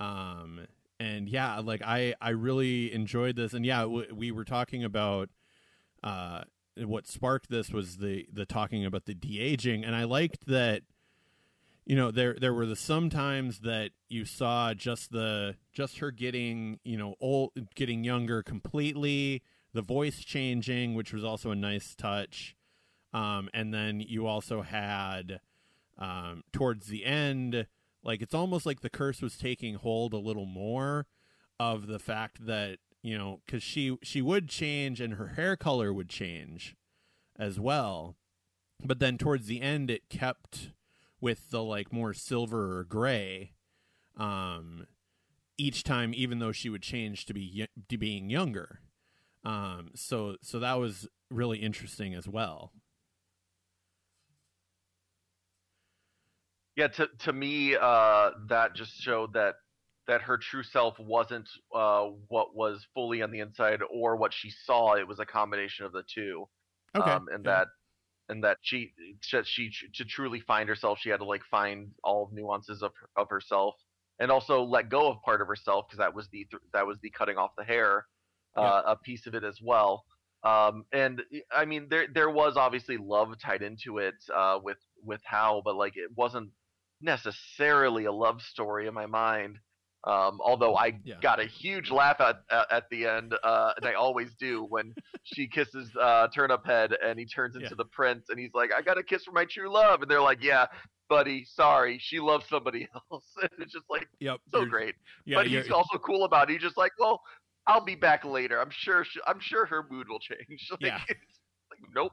[0.00, 0.66] Um
[1.00, 5.30] and yeah, like I I really enjoyed this and yeah, w- we were talking about
[6.02, 6.42] uh
[6.76, 10.82] what sparked this was the the talking about the de-aging and I liked that
[11.84, 16.78] you know there there were the sometimes that you saw just the just her getting
[16.84, 22.56] you know old getting younger completely the voice changing which was also a nice touch.
[23.12, 25.40] Um and then you also had
[25.98, 27.66] um towards the end
[28.02, 31.06] like it's almost like the curse was taking hold a little more
[31.58, 35.92] of the fact that you know cuz she she would change and her hair color
[35.92, 36.76] would change
[37.38, 38.16] as well.
[38.84, 40.72] But then towards the end it kept
[41.20, 43.52] with the like more silver or gray
[44.16, 44.86] um
[45.56, 48.80] each time even though she would change to be to being younger
[49.44, 52.72] um so so that was really interesting as well
[56.78, 59.56] Yeah, to to me, uh, that just showed that
[60.06, 64.50] that her true self wasn't uh, what was fully on the inside or what she
[64.50, 64.94] saw.
[64.94, 66.48] It was a combination of the two.
[66.94, 67.50] okay um, and yeah.
[67.50, 67.68] that
[68.28, 68.92] and that she
[69.32, 73.28] that she to truly find herself, she had to like find all nuances of of
[73.28, 73.74] herself,
[74.20, 77.10] and also let go of part of herself because that was the that was the
[77.10, 78.06] cutting off the hair,
[78.58, 80.04] uh, a piece of it as well.
[80.44, 85.20] Um, and I mean, there there was obviously love tied into it uh, with with
[85.24, 86.50] Howl, but like it wasn't
[87.00, 89.58] necessarily a love story in my mind.
[90.04, 91.20] Um, although I Yeah.
[91.20, 94.94] got a huge laugh at at, at the end, uh, and I always do when
[95.24, 97.76] she kisses uh, Turnip Head and he turns into Yeah.
[97.76, 100.22] the prince and he's like, "I got a kiss for my true love," and they're
[100.22, 100.66] like, "Yeah,
[101.08, 104.94] buddy, sorry, she loves somebody else." and it's just like yep so great.
[105.26, 106.54] yeah but he's also cool about it.
[106.54, 107.20] He's just like, "Well,
[107.66, 108.60] I'll be back later.
[108.60, 109.04] I'm sure.
[109.04, 110.98] She, I'm sure her mood will change." Like, Yeah.
[111.08, 112.12] like, nope.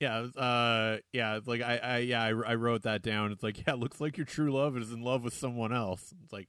[0.00, 3.58] yeah uh yeah it's like i i yeah I, I wrote that down it's like
[3.66, 6.48] yeah it looks like your true love is in love with someone else it's like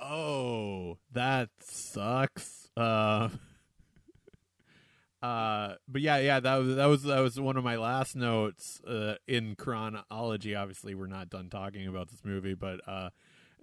[0.00, 3.28] oh that sucks uh
[5.22, 8.80] uh but yeah yeah that was that was that was one of my last notes
[8.86, 13.08] uh in chronology obviously we're not done talking about this movie but uh,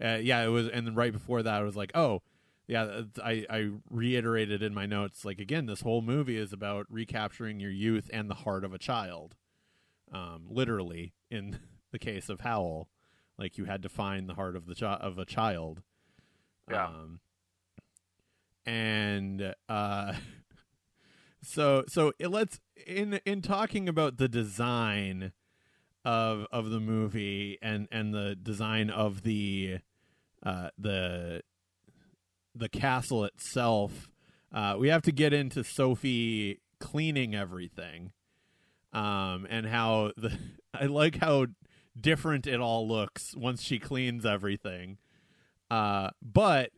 [0.04, 2.22] uh yeah it was and then right before that i was like oh
[2.68, 7.60] yeah i i reiterated in my notes like again this whole movie is about recapturing
[7.60, 9.36] your youth and the heart of a child
[10.12, 11.60] um literally in
[11.92, 12.88] the case of howl
[13.42, 15.82] like you had to find the heart of the chi- of a child.
[16.70, 16.86] Yeah.
[16.86, 17.20] Um,
[18.68, 20.14] and uh,
[21.42, 25.32] so so it let's in in talking about the design
[26.06, 29.80] of of the movie and and the design of the
[30.44, 31.42] uh the
[32.56, 34.10] the castle itself
[34.54, 38.12] uh we have to get into Sophie cleaning everything
[38.94, 40.38] um and how the
[40.74, 41.48] I like how
[42.00, 44.98] different it all looks once she cleans everything.
[45.70, 46.72] Uh but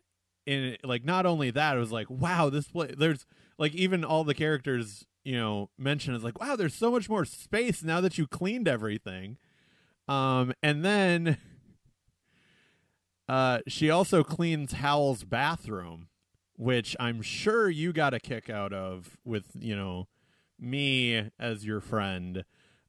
[0.45, 3.25] in like not only that it was like wow this place there's
[3.57, 7.23] like even all the characters you know mention is like wow there's so much more
[7.23, 9.37] space now that you cleaned everything.
[10.07, 11.37] Um and then
[13.33, 16.07] uh she also cleans howl's bathroom
[16.55, 20.07] which i'm sure you got a kick out of with you know
[20.59, 22.43] me as your friend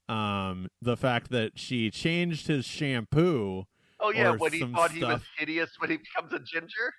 [0.07, 3.65] um the fact that she changed his shampoo
[4.01, 6.93] Oh yeah, when he thought he was hideous when he becomes a ginger.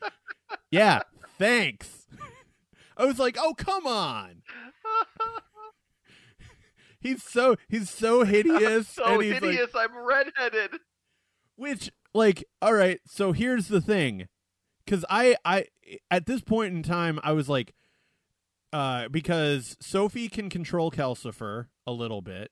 [0.70, 1.00] yeah
[1.38, 2.06] thanks
[2.98, 4.42] i was like oh come on
[7.00, 10.72] he's so he's so hideous so and he's like hideous, I'm redheaded.
[11.56, 13.00] Which, like, all right.
[13.06, 14.28] So here's the thing,
[14.84, 15.66] because I, I,
[16.10, 17.74] at this point in time, I was like,
[18.72, 22.50] uh, because Sophie can control Calcifer a little bit.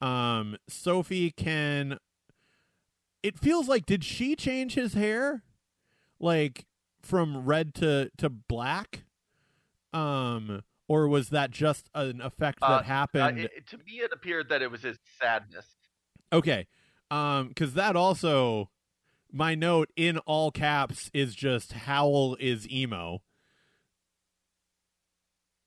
[0.00, 1.98] Um, Sophie can.
[3.22, 5.42] It feels like did she change his hair,
[6.20, 6.66] like
[7.02, 9.04] from red to to black,
[9.92, 13.38] um, or was that just an effect that Uh, Uh, happened?
[13.40, 15.66] it- to me, it appeared that it was his sadness.
[16.32, 16.66] Okay.
[17.10, 18.70] Um, because that also,
[19.32, 23.22] my note in all caps is just Howl is emo.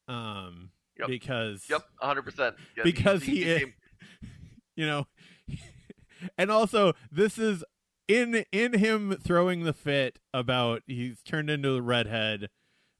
[0.08, 1.08] Um, Yep.
[1.08, 2.22] because Yep, 100.
[2.24, 3.64] percent because he, is,
[4.76, 5.08] you know,
[6.38, 7.64] and also this is
[8.08, 12.50] in in him throwing the fit about he's turned into the redhead.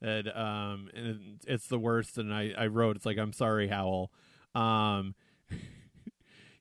[0.02, 2.18] And um, and it's the worst.
[2.18, 4.10] And I I wrote it's like I'm sorry, Howl.
[4.56, 5.14] Um,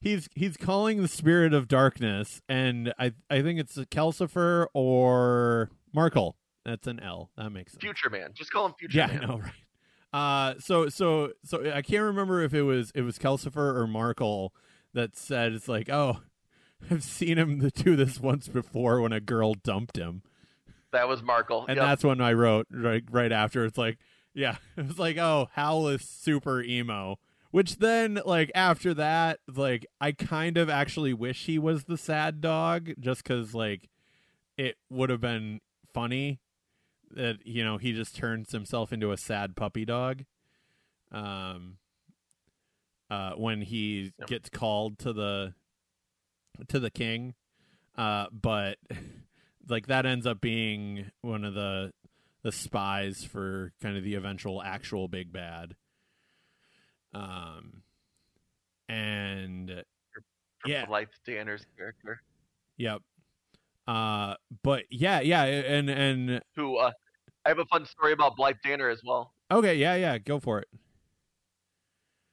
[0.01, 6.35] he's he's calling the spirit of darkness, and I I think it's Calcifer or Markl.
[6.65, 7.31] That's an L.
[7.37, 7.81] That makes sense.
[7.83, 8.31] Future Man.
[8.35, 9.23] Just call him Future Yeah, Man.
[9.23, 9.53] I know, right?
[10.13, 14.51] Uh, so so so I can't remember if it was it was Calcifer or Markl
[14.93, 16.21] that said it's like, oh,
[16.91, 20.23] I've seen him do this once before when a girl dumped him,
[20.93, 21.67] That was Markl.
[21.69, 21.87] and Yep.
[21.87, 23.65] that's when I wrote right right after.
[23.65, 23.99] It's like,
[24.35, 27.19] yeah, it was like, oh, Howl is super emo.
[27.51, 32.41] Which then, like after that, like I kind of actually wish he was the sad
[32.41, 33.89] dog, just because like
[34.57, 35.61] it would have been
[35.93, 36.39] funny
[37.11, 40.25] that you know he just turns himself into a sad puppy dog.
[41.11, 41.79] Um,
[43.11, 44.29] uh, when he Yep.
[44.29, 45.55] gets called to the
[46.69, 47.35] to the king,
[47.97, 48.79] uh, but
[49.69, 51.93] like that ends up being one of the
[52.43, 55.75] the spies for kind of the eventual actual big bad.
[57.13, 57.83] Um,
[58.89, 59.85] and
[60.63, 60.87] For yeah.
[60.87, 62.21] Blythe Danner's character,
[62.77, 63.03] yep.
[63.87, 66.93] Uh, but yeah, yeah, and and who uh,
[67.45, 69.33] I have a fun story about Blythe Danner as well.
[69.51, 70.69] okay, yeah, yeah, go for it.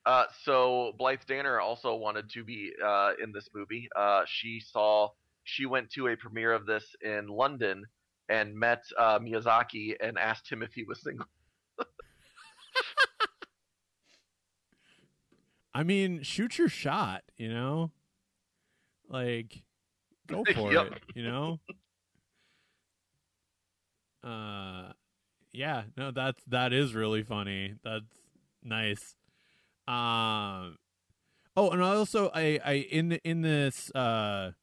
[0.06, 3.90] Uh, so Blythe Danner also wanted to be uh, in this movie.
[3.96, 5.10] Uh, she saw
[5.44, 7.86] she went to a premiere of this in London
[8.30, 11.26] and met uh, Miyazaki and asked him if he was single.
[15.78, 17.92] I mean, shoot your shot, you know?
[19.08, 19.62] Like
[20.26, 20.88] go for Yep.
[20.88, 21.60] it, you know?
[24.24, 24.92] Uh
[25.54, 27.76] yeah, no, that's that is really funny.
[27.84, 28.06] That's
[28.64, 29.16] nice.
[29.88, 30.78] Um
[31.56, 34.54] Oh, and also I I in in this uh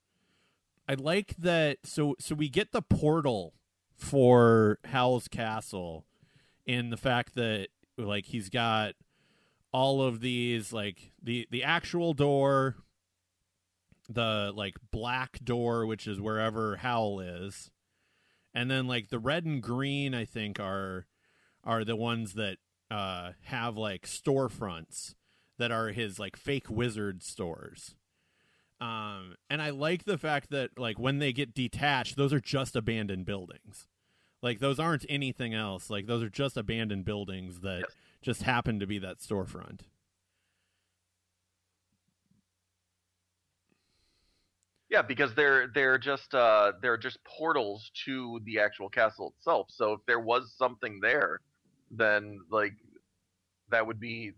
[0.89, 3.55] I like that so so we get the portal
[3.97, 6.07] for Howl's Castle
[6.67, 8.95] and the fact that like he's got
[9.75, 12.77] all of these like the the actual door
[14.09, 17.73] the like black door which is wherever howl is
[18.55, 21.07] and then like the red and green i think are
[21.65, 22.59] are the ones that
[22.93, 25.17] uh have like storefronts
[25.59, 27.97] that are his like fake wizard stores.
[28.81, 32.77] Um and i like the fact that like when they get detached those are just
[32.77, 33.89] abandoned buildings.
[34.41, 35.91] Like those aren't anything else.
[35.91, 37.87] Like those are just abandoned buildings that.
[38.25, 39.81] Just happened to be that storefront
[44.95, 49.67] Yeah, because they're they're just uh, they're just portals to the actual castle itself.
[49.71, 51.41] So if there was something there,
[51.91, 52.75] then like
[53.71, 54.35] that would be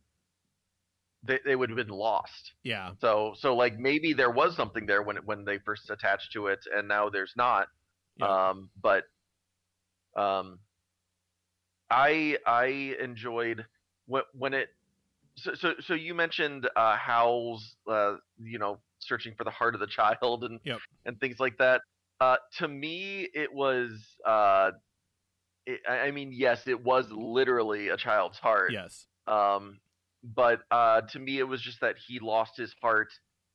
[1.24, 2.52] they, they would have been lost.
[2.62, 2.92] Yeah.
[3.02, 6.46] So so like maybe there was something there when it, when they first attached to
[6.46, 7.68] it, and now there's not.
[8.16, 8.48] Yeah.
[8.48, 9.04] Um, but
[10.16, 10.60] um,
[11.90, 13.66] I I enjoyed
[14.06, 14.68] when when it.
[15.36, 19.80] So so so you mentioned uh, Howl's uh, you know searching for the heart of
[19.80, 20.78] the child and Yep.
[21.04, 21.82] and things like that.
[22.20, 23.90] Uh, to me, it was.
[24.24, 24.70] Uh,
[25.66, 28.72] it, I I mean, yes, it was literally a child's heart.
[28.72, 29.06] Yes.
[29.26, 29.80] Um,
[30.22, 33.12] but uh, to me, it was just that he lost his heart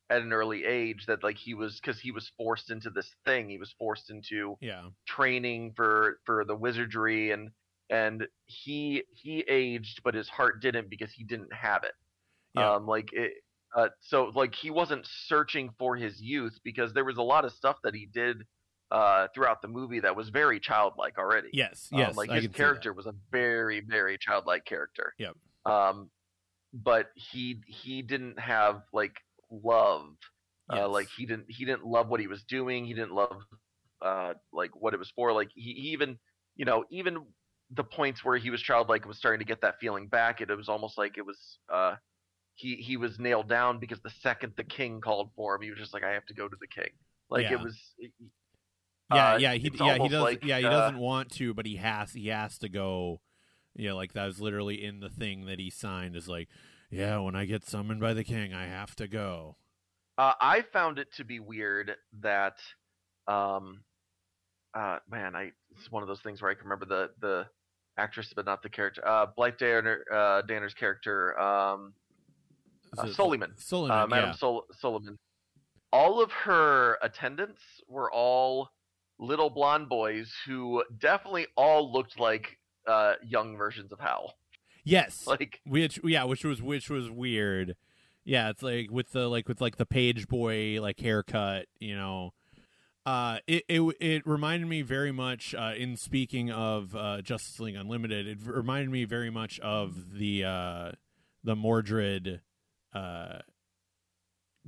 [0.09, 1.05] at an early age.
[1.07, 3.49] That like he was because he was forced into this thing.
[3.49, 4.83] He was forced into Yeah.
[5.07, 7.49] training for for the wizardry, and
[7.91, 11.93] and he he aged, but his heart didn't because he didn't have it.
[12.55, 12.75] Yeah.
[12.75, 13.33] Um, like it.
[13.75, 17.51] Uh, so like he wasn't searching for his youth because there was a lot of
[17.53, 18.37] stuff that he did
[18.91, 21.49] uh, throughout the movie that was very childlike already.
[21.53, 21.87] Yes.
[21.93, 22.15] Um, Yes.
[22.17, 22.63] like I his can see that.
[22.63, 25.13] character was a very, very childlike character.
[25.19, 25.35] Yep.
[25.65, 26.09] Um,
[26.73, 29.15] but he he didn't have like
[29.49, 30.07] love.
[30.73, 32.85] Uh, like he didn't he didn't love what he was doing.
[32.85, 33.41] He didn't love
[34.01, 35.31] uh like what it was for.
[35.33, 36.17] Like he, he even
[36.55, 37.25] you know even
[37.73, 40.41] the points where he was childlike was starting to get that feeling back.
[40.41, 41.95] It, it was almost like it was uh
[42.55, 45.79] he he was nailed down because the second the king called for him, he was
[45.79, 46.91] just like I have to go to the king.
[47.29, 47.53] Like Yeah.
[47.53, 47.77] it was.
[49.13, 51.65] Yeah, uh, yeah, he yeah he does like, yeah he uh, doesn't want to, but
[51.65, 53.21] he has he has to go.
[53.75, 56.15] You know, like that was literally in the thing that he signed.
[56.15, 56.49] Is like,
[56.89, 59.57] yeah, when I get summoned by the king, I have to go.
[60.17, 62.57] Uh, I found it to be weird that,
[63.27, 63.81] um,
[64.73, 67.47] uh, man, I it's one of those things where I can remember the the
[67.97, 69.05] actress but not the character.
[69.07, 71.93] Uh, Blythe Danner, uh, Danner's character, um,
[72.97, 74.35] uh, Soliman, Soliman, uh, Madame yeah.
[74.35, 75.17] Sol- Soliman.
[75.93, 78.69] All of her attendants were all
[79.19, 84.33] little blonde boys who definitely all looked like uh, young versions of Howl.
[84.83, 87.75] Yes, Like, which yeah, which was which was weird.
[88.23, 92.33] Yeah, it's like with the like with like the page boy like haircut, you know.
[93.05, 95.55] Uh, it it it reminded me very much.
[95.55, 100.43] Uh, in speaking of uh, Justice League Unlimited, it reminded me very much of the
[100.43, 100.91] uh,
[101.43, 102.41] the Mordred
[102.93, 103.39] uh,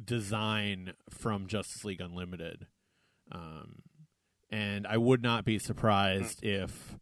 [0.03, 2.67] design from Justice League Unlimited.
[3.31, 3.83] Um,
[4.49, 6.97] and I would not be surprised if,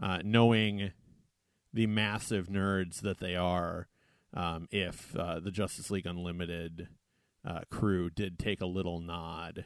[0.00, 0.92] uh, knowing
[1.72, 3.88] the massive nerds that they are,
[4.32, 6.88] um, if uh, the Justice League Unlimited
[7.44, 9.64] uh, crew did take a little nod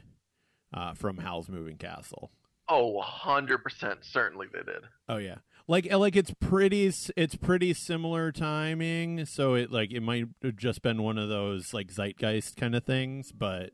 [0.73, 2.31] uh, from Howl's Moving Castle.
[2.67, 4.83] oh, hundred percent, certainly they did.
[5.07, 10.25] Oh yeah, like like it's pretty it's pretty similar timing, so it like it might
[10.43, 13.71] have just been one of those like zeitgeist kind of things, but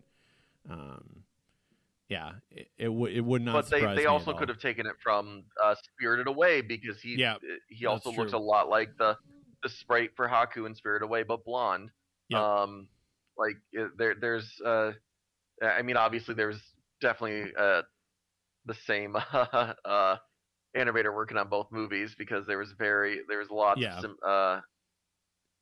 [0.69, 1.23] um,
[2.10, 3.53] yeah, it it, w- it would not.
[3.53, 7.36] but they, they also could have taken it from uh, Spirited Away because he Yeah,
[7.69, 9.17] he also looks a lot like the
[9.63, 11.89] the sprite for Haku in Spirited Away, but blonde.
[12.29, 12.39] Yep.
[12.39, 12.88] Um,
[13.38, 14.91] like it, there there's uh,
[15.62, 16.62] I mean obviously there's
[17.01, 17.81] definitely uh
[18.65, 20.15] the same uh
[20.75, 23.95] animator working on both movies because there was very there was lots Yeah.
[23.95, 24.60] of sim, uh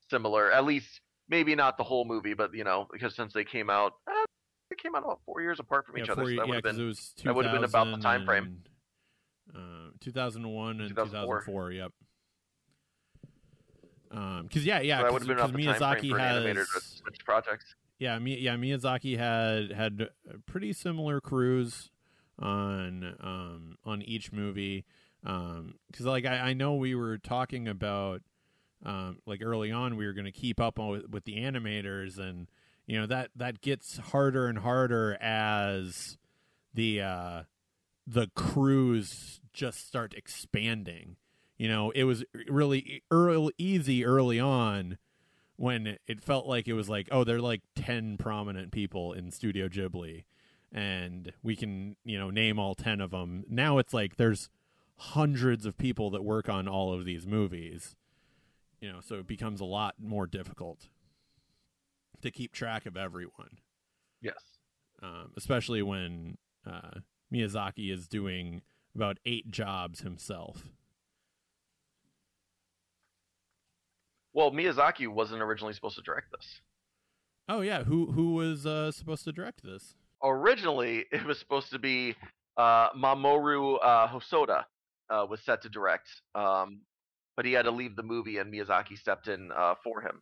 [0.09, 3.69] similar at least maybe not the whole movie but you know because since they came
[3.69, 4.25] out uh,
[4.69, 6.55] they came out about four years apart from yeah, each other four so that yeah,
[6.55, 6.93] would have been
[7.23, 8.43] that would've been about the time frame.
[8.45, 8.69] and,
[9.55, 11.41] Uh, 2001 and 2004.
[11.41, 11.71] 2004.
[11.73, 11.91] Yep.
[14.11, 16.11] Um, because yeah, yeah, so that because would have been about the time Miyazaki frame
[16.11, 20.09] for an animator to has switch projects yeah, Mi- yeah, Miyazaki had had
[20.45, 21.89] pretty similar crews
[22.37, 24.83] on um on each movie.
[25.25, 28.21] Um, because like I, I know we were talking about
[28.85, 32.47] um like early on we were going to keep up with, with the animators and
[32.87, 36.17] you know that that gets harder and harder as
[36.73, 37.43] the uh
[38.05, 41.15] the crews just start expanding.
[41.57, 44.97] You know, it was really early, easy early on
[45.55, 49.67] when it felt like it was like, oh, they're like 10 prominent people in Studio
[49.67, 50.23] Ghibli
[50.71, 53.43] and we can, you know, name all 10 of them.
[53.47, 54.49] Now it's like there's
[54.97, 57.95] hundreds of people that work on all of these movies.
[58.81, 60.89] You know, so it becomes a lot more difficult
[62.21, 63.59] to keep track of everyone,
[64.21, 64.53] yes
[65.03, 66.99] um, especially when uh,
[67.31, 68.61] Miyazaki is doing
[68.95, 70.63] about eight jobs himself.
[74.33, 76.61] Well Miyazaki wasn't originally supposed to direct this
[77.49, 79.95] Oh yeah, who who was uh, supposed to direct this?
[80.23, 82.15] originally it was supposed to be
[82.55, 84.63] uh, Mamoru uh, Hosoda
[85.09, 86.79] uh, was set to direct, um,
[87.35, 90.21] but he had to leave the movie and Miyazaki stepped in uh, for him.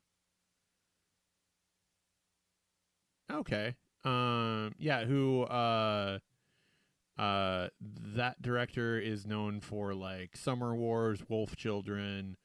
[3.32, 3.76] Okay.
[4.03, 6.18] Um yeah, who uh
[7.20, 12.36] uh that director is known for like Summer Wars, Wolf Children,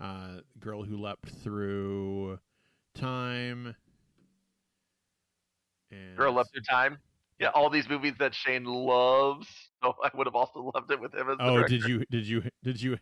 [0.00, 2.38] uh Girl Who Leapt Through,
[2.94, 3.74] Time.
[5.90, 6.98] And Girl Leapt Through Time.
[7.38, 9.48] Yeah, all these movies that Shane loves.
[9.82, 11.78] So I would have also loved it with him as the Oh, director.
[11.78, 12.98] did you did you did you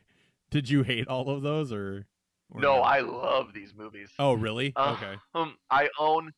[0.50, 2.06] did you hate all of those or?
[2.50, 2.76] or No?
[2.76, 4.10] I love these movies.
[4.18, 4.72] Oh, really?
[4.76, 5.16] Uh, okay.
[5.34, 6.32] Um, I own.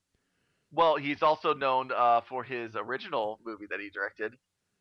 [0.73, 4.35] Well, he's also known uh, for his original movie that he directed,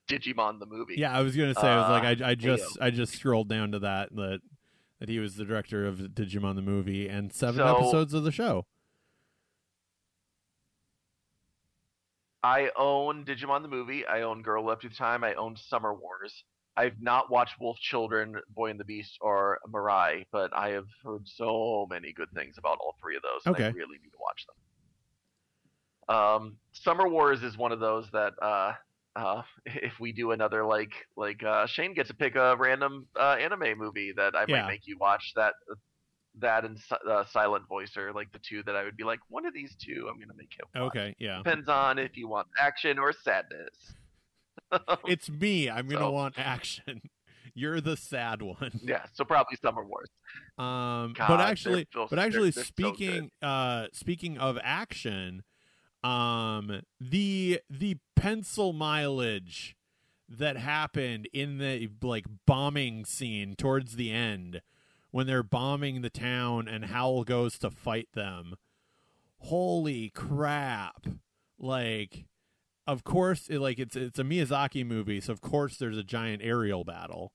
[0.08, 0.96] Digimon the movie.
[0.98, 1.68] Yeah, I was gonna say.
[1.68, 4.40] I was like, Uh, I, I just I just scrolled down to that that
[5.00, 8.32] that he was the director of Digimon the movie and seven So- episodes of the
[8.32, 8.66] show.
[12.44, 14.06] I own Digimon the movie.
[14.06, 15.24] I own Girl Leapt Through Time.
[15.24, 16.44] I own Summer Wars.
[16.78, 21.28] I've not watched Wolf Children, Boy and the Beast, or Mirai, but I have heard
[21.28, 23.42] so many good things about all three of those.
[23.46, 23.78] and I Okay.
[23.78, 24.56] really need to watch them.
[26.16, 28.74] Um, Summer Wars is one of those that uh,
[29.20, 33.36] uh, if we do another like like uh, Shane gets to pick a random uh,
[33.40, 34.62] anime movie that I Yeah.
[34.64, 35.54] might make you watch that
[36.40, 36.78] that and
[37.10, 39.76] uh, Silent Voice are like the two that I would be like one of these
[39.84, 40.90] two I'm gonna make him watch.
[40.96, 41.38] Okay, yeah.
[41.44, 43.76] Depends on if you want action or sadness.
[45.08, 45.70] It's me.
[45.70, 47.02] I'm gonna So- want action.
[47.56, 48.80] You're the sad one.
[48.84, 50.10] yeah, so probably Summer Wars.
[50.58, 55.44] Um, God, but actually, so- but actually, they're so speaking uh, speaking of action,
[56.04, 59.76] um, the the pencil mileage
[60.30, 64.62] that happened in the like bombing scene towards the end
[65.12, 68.56] when they're bombing the town and Howl goes to fight them.
[69.44, 71.08] Holy crap!
[71.58, 72.26] Like,
[72.86, 76.42] of course, it, like it's it's a Miyazaki movie, so of course there's a giant
[76.44, 77.34] aerial battle.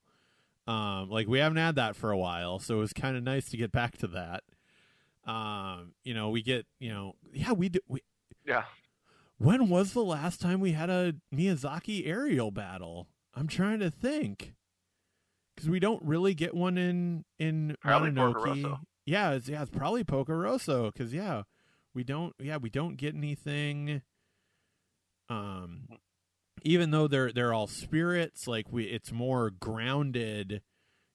[0.67, 3.49] Um, like we haven't had that for a while, so it was kind of nice
[3.51, 4.45] to get back to that.
[5.27, 7.81] Um, you know, we get, you know, yeah, we do.
[7.89, 8.03] We,
[8.45, 8.65] Yeah,
[9.39, 13.09] when was the last time we had a Miyazaki aerial battle?
[13.35, 14.55] I'm trying to think,
[15.55, 18.81] because we don't really get one in in Probably Mononoke.
[19.07, 21.43] Yeah, it's, yeah, it's probably Porco Rosso, because yeah,
[21.95, 24.03] we don't, yeah, we don't get anything.
[25.29, 25.89] Um,
[26.63, 30.63] even though they're they're all spirits, like we, it's more grounded.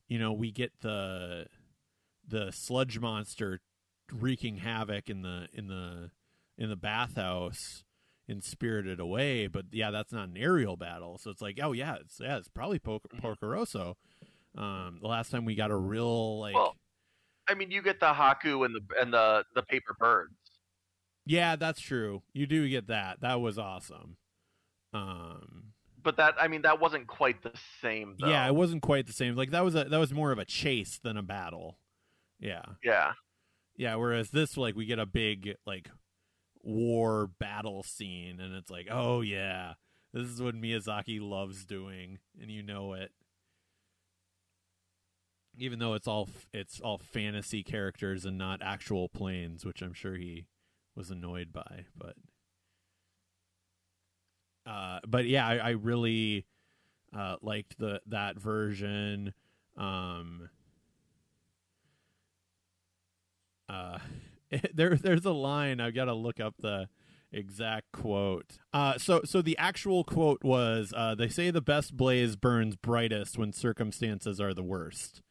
[0.07, 1.45] You know, we get the
[2.27, 3.59] the sludge monster
[4.11, 6.11] wreaking havoc in the in the
[6.59, 7.83] in the bathhouse
[8.27, 11.17] in Spirited Away, but yeah, that's not an aerial battle.
[11.17, 12.99] So it's like, oh yeah, it's yeah, it's probably Mhm.
[13.21, 13.97] Porco Rosso.
[14.55, 16.75] Um, the last time we got a real like, Well,
[17.47, 20.35] I mean, you get the Haku and the and the the paper birds.
[21.25, 22.21] yeah, that's true.
[22.33, 23.21] You do get that.
[23.21, 24.17] That was awesome.
[24.93, 27.51] Um, But that, I mean, that wasn't quite the
[27.81, 28.15] same.
[28.19, 28.29] Though.
[28.29, 29.35] yeah, it wasn't quite the same.
[29.35, 31.79] Like that was a that was more of a chase than a battle.
[32.39, 33.13] Yeah, Yeah.
[33.75, 33.95] yeah.
[33.95, 35.89] Whereas this, like, we get a big like
[36.63, 39.73] war battle scene, and it's like, oh yeah,
[40.13, 43.11] this is what Miyazaki loves doing, and you know it.
[45.57, 50.15] Even though it's all it's all fantasy characters and not actual planes, which I'm sure
[50.15, 50.45] he
[50.95, 52.15] was annoyed by, but
[54.65, 56.45] uh, but yeah, I, I really
[57.15, 59.33] uh, liked the that version.
[59.77, 60.49] Um,
[63.67, 63.99] uh,
[64.73, 66.87] there there's a line I've got to look up the
[67.31, 68.57] exact quote.
[68.73, 73.37] Uh, so so the actual quote was uh, they say the best blaze burns brightest
[73.37, 75.21] when circumstances are the worst.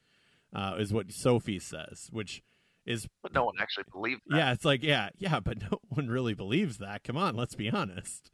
[0.54, 2.42] Uh, is what Sophie says, which
[2.86, 4.36] is But no one actually believed that.
[4.38, 7.04] yeah, it's like yeah, yeah, but no one really believes that.
[7.04, 8.30] Come on, let's be honest.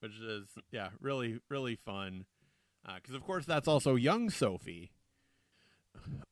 [0.00, 2.24] Which is yeah, really really fun,
[2.96, 4.90] because of course that's also young Sophie.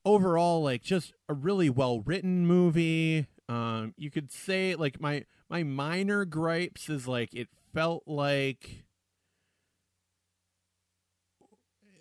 [0.05, 3.27] Overall, like just a really well written movie.
[3.49, 8.85] Um, you could say like my my minor gripes is like it felt like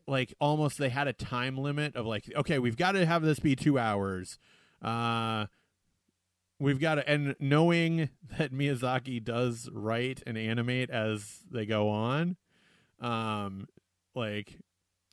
[0.07, 3.39] like almost they had a time limit of like okay we've got to have this
[3.41, 4.39] be two hours
[4.83, 5.47] uh
[6.61, 12.37] we've got to and knowing that miyazaki does write and animate as they go on
[13.01, 13.67] um
[14.15, 14.59] like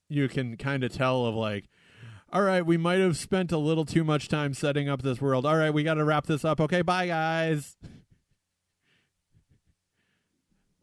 [0.09, 1.65] you can kind of tell of like
[2.33, 5.45] all right we might have spent a little too much time setting up this world
[5.45, 7.77] all right we got to wrap this up okay bye guys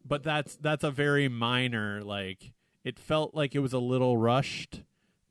[0.03, 4.81] but that's that's a very minor like it felt like it was a little rushed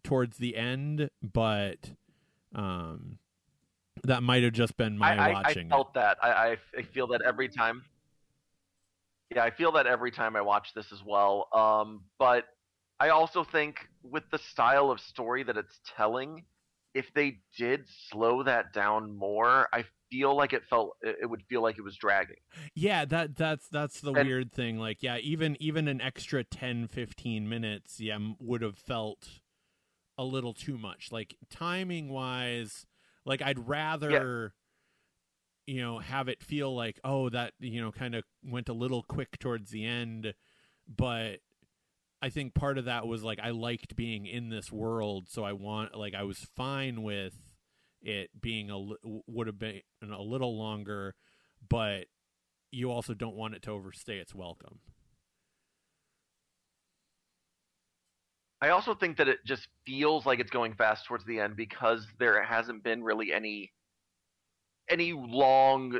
[0.04, 1.90] towards the end but
[2.54, 3.18] um
[4.04, 5.70] that might have just been my I, I, I watching it.
[5.70, 6.18] felt that.
[6.22, 7.84] I, I, I feel that every time.
[9.34, 11.48] Yeah, I feel that every time I watch this as well.
[11.52, 12.46] Um, but
[12.98, 16.44] I also think with the style of story that it's telling,
[16.94, 21.62] if they did slow that down more, I feel like it felt it would feel
[21.62, 22.36] like it was dragging.
[22.74, 24.78] Yeah, that that's that's the And- weird thing.
[24.78, 29.28] Like, yeah, even even an extra 10, 15 minutes, yeah, would have felt
[30.18, 31.12] a little too much.
[31.12, 32.86] Like timing wise,
[33.24, 34.54] Like I'd rather
[35.66, 39.02] you know have it feel like oh that you know kind of went a little
[39.04, 40.34] quick towards the end,
[40.88, 41.38] but
[42.22, 45.52] I think part of that was like I liked being in this world, so I
[45.52, 47.34] want like I was fine with
[48.02, 48.78] it being a
[49.26, 51.14] would have been a little longer,
[51.68, 52.06] but
[52.70, 54.80] you also don't want it to overstay its welcome.
[58.62, 62.06] I also think that it just feels like it's going fast towards the end because
[62.18, 63.72] there hasn't been really any
[64.90, 65.98] any long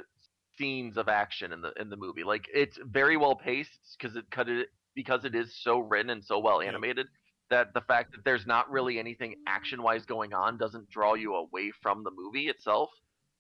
[0.59, 2.25] scenes of action in the in the movie.
[2.25, 6.25] Like it's very well paced because it cut it because it is so written and
[6.25, 7.07] so well animated
[7.51, 11.35] that the fact that there's not really anything action wise going on doesn't draw you
[11.35, 12.91] away from the movie itself.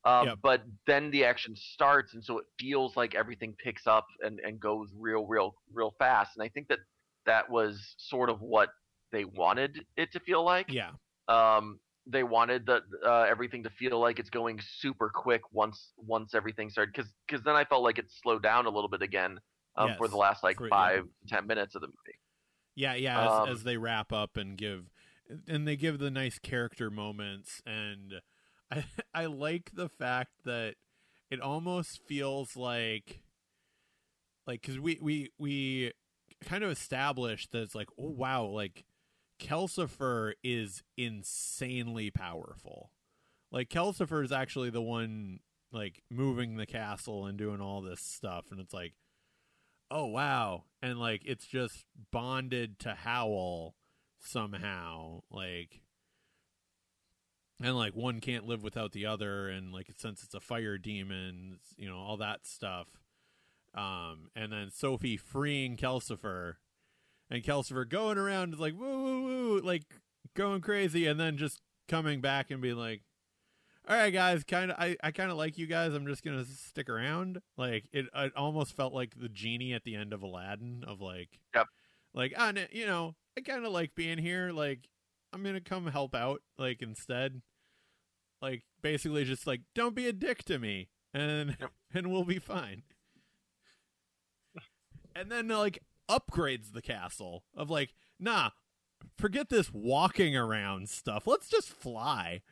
[0.04, 0.38] Um, Yep.
[0.42, 4.58] But then the action starts, and so it feels like everything picks up and, and
[4.58, 6.32] goes real, real, real fast.
[6.36, 6.78] And I think that
[7.26, 8.70] that was sort of what
[9.12, 10.72] they wanted it to feel like.
[10.72, 10.90] Yeah.
[11.28, 16.34] Um, they wanted the uh, everything to feel like it's going super quick once once
[16.34, 19.38] everything started, because because then I felt like it slowed down a little bit again
[19.80, 20.70] um, for the last like for- yeah.
[20.70, 22.18] five ten minutes of the movie.
[22.74, 23.24] Yeah, yeah.
[23.24, 24.90] As, Um, as they wrap up and give,
[25.46, 28.20] and they give the nice character moments, and
[28.70, 30.76] I I like the fact that
[31.30, 33.22] it almost feels like,
[34.46, 35.92] like because we we we
[36.44, 38.84] kind of established that it's like oh wow like
[39.40, 42.90] Calcifer is insanely powerful.
[43.50, 45.40] Like Calcifer is actually the one
[45.72, 48.94] like moving the castle and doing all this stuff, and it's like
[49.90, 50.64] oh wow.
[50.82, 53.74] And like it's just bonded to howl
[54.18, 55.80] somehow like
[57.62, 59.48] and like one can't live without the other.
[59.48, 62.88] And like since it's a fire demon you know all that stuff.
[63.74, 66.54] Um and then sophie freeing Calcifer.
[67.30, 69.84] And Calcifer going around like woo woo woo like
[70.34, 71.06] going crazy.
[71.06, 73.02] And then just coming back and being like
[73.90, 75.92] all right guys kind of i, I kind of like you guys.
[75.92, 77.40] I'm just gonna stick around.
[77.58, 81.40] Like it, it almost felt like the genie at the end of aladdin of like
[81.54, 81.66] Yep.
[82.14, 84.52] like ah, n- you know i kind of like being here.
[84.52, 84.88] Like
[85.32, 87.42] i'm gonna come help out like instead.
[88.40, 91.70] Like basically just like don't be a dick to me and Yep.
[91.94, 92.84] and we'll be fine.
[95.16, 98.50] And then like upgrades the castle of like nah
[99.18, 101.26] forget this walking around stuff.
[101.26, 102.42] Let's just fly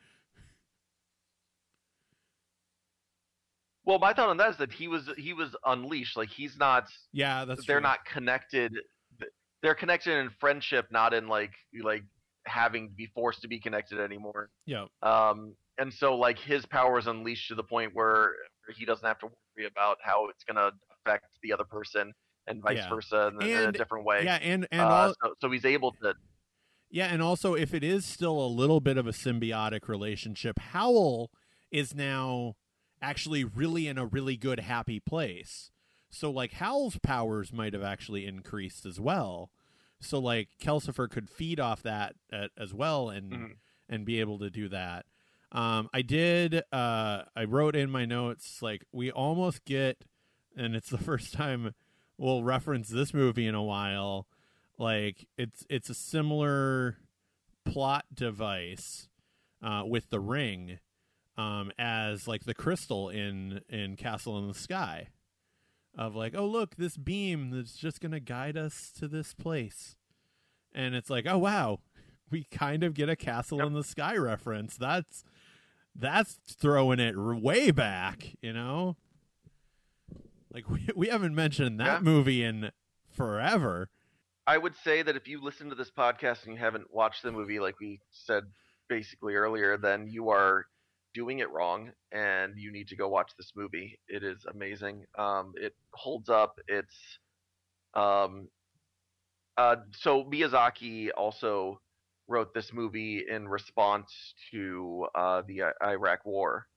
[3.89, 6.15] Well, my thought on that is that he was he was unleashed.
[6.15, 6.85] Like he's not.
[7.11, 7.83] yeah that's they're true.
[7.83, 8.71] not connected.
[9.63, 12.03] They're connected in friendship, not in like like
[12.45, 14.51] having to be forced to be connected anymore.
[14.67, 18.33] yeah Um, and so like his power is unleashed to the point where
[18.77, 22.13] he doesn't have to worry about how it's gonna affect the other person
[22.45, 22.89] and vice Yeah.
[22.89, 24.23] versa in, in a different way.
[24.23, 26.13] yeah and and Uh, all, so, so he's able to.
[26.91, 31.31] Yeah, and also if it is still a little bit of a symbiotic relationship, Howl
[31.71, 32.55] is now
[33.01, 35.71] actually really in a really good happy place.
[36.09, 39.51] So like Howl's powers might have actually increased as well.
[39.99, 43.55] So like Calcifer could feed off that uh, as well and Mhm.
[43.89, 45.05] and be able to do that.
[45.51, 46.61] Um, I did.
[46.71, 50.03] Uh, I wrote in my notes like we almost get,
[50.55, 51.73] and it's the first time
[52.17, 54.27] we'll reference this movie in a while.
[54.77, 56.97] Like it's it's a similar
[57.65, 59.09] plot device
[59.61, 60.79] uh, with the ring
[61.39, 65.07] um, as like the crystal in in Castle in the Sky
[65.97, 69.95] of like oh look this beam that's just gonna guide us to this place
[70.73, 71.79] and it's like oh wow
[72.31, 73.67] we kind of get a Castle Yep.
[73.67, 75.23] in the Sky reference that's
[75.95, 78.95] that's throwing it way back you know
[80.53, 81.99] like we, we haven't mentioned that Yeah.
[82.01, 82.71] movie in
[83.11, 83.89] forever
[84.47, 87.31] I would say that if you listen to this podcast and you haven't watched the
[87.31, 88.45] movie, like we said
[88.87, 90.65] basically earlier, then you are
[91.13, 93.99] doing it wrong, and you need to go watch this movie.
[94.07, 95.05] It is amazing.
[95.17, 96.59] Um, it holds up.
[96.67, 96.95] It's
[97.93, 98.47] um,
[99.57, 101.81] uh, so Miyazaki also
[102.27, 104.11] wrote this movie in response
[104.51, 106.67] to uh, the I- Iraq War.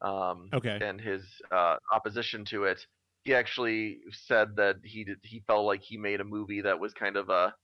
[0.00, 1.22] Um, okay and his
[1.52, 2.84] uh, opposition to it.
[3.22, 6.92] He actually said that he did, he felt like he made a movie that was
[6.92, 7.54] kind of a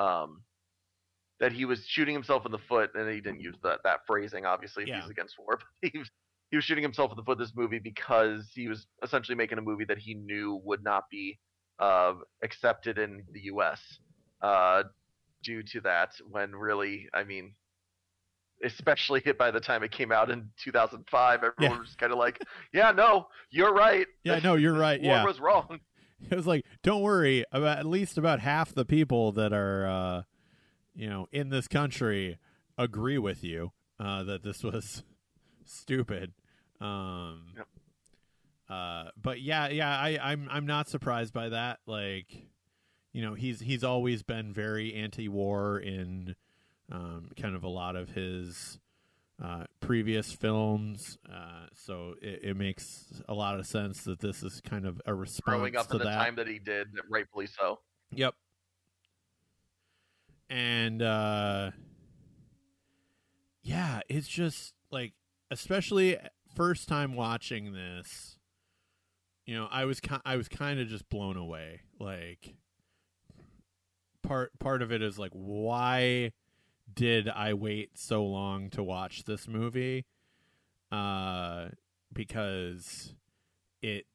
[0.00, 0.40] um,
[1.40, 4.44] that he was shooting himself in the foot, and he didn't use that that phrasing.
[4.46, 5.00] Obviously, Yeah.
[5.00, 6.10] he's against war, but he was
[6.50, 9.62] he was shooting himself in the foot this movie because he was essentially making a
[9.62, 11.38] movie that he knew would not be
[11.80, 13.80] uh, accepted in the U.S.
[14.40, 14.84] Uh,
[15.42, 16.12] due to that.
[16.30, 17.54] When really, I mean,
[18.64, 21.80] especially by the time it came out in 2005, everyone Yeah.
[21.80, 22.40] was kind of like,
[22.72, 24.06] "Yeah, no, you're right.
[24.22, 25.24] Yeah, no, you're right, War yeah.
[25.24, 25.80] was wrong."
[26.30, 30.22] it was like don't worry about at least about half the people that are uh
[31.04, 32.38] you know in this country
[32.78, 35.02] agree with you uh that this was
[35.66, 36.32] stupid.
[36.80, 37.66] Um, Yep.
[38.70, 41.80] uh, but yeah, yeah, I, I'm I'm not surprised by that.
[41.86, 42.26] Like,
[43.12, 46.34] you know, he's he's always been very anti-war in
[46.90, 48.78] um, kind of a lot of his
[49.42, 51.18] uh, previous films.
[51.30, 55.14] Uh, so it, it makes a lot of sense that this is kind of a
[55.14, 56.16] response Growing up to in the that.
[56.24, 57.80] time that he did, rightfully so.
[58.12, 58.34] Yep.
[60.50, 61.70] And uh
[63.62, 65.12] yeah, it's just like
[65.50, 66.18] especially
[66.54, 68.38] first time watching this,
[69.46, 71.80] you know, I was ki- I was kind of just blown away.
[71.98, 72.54] Like
[74.22, 76.32] part part of it is like why
[76.92, 80.04] did I wait so long to watch this movie?
[80.92, 81.68] Uh
[82.12, 83.14] because
[83.82, 84.06] it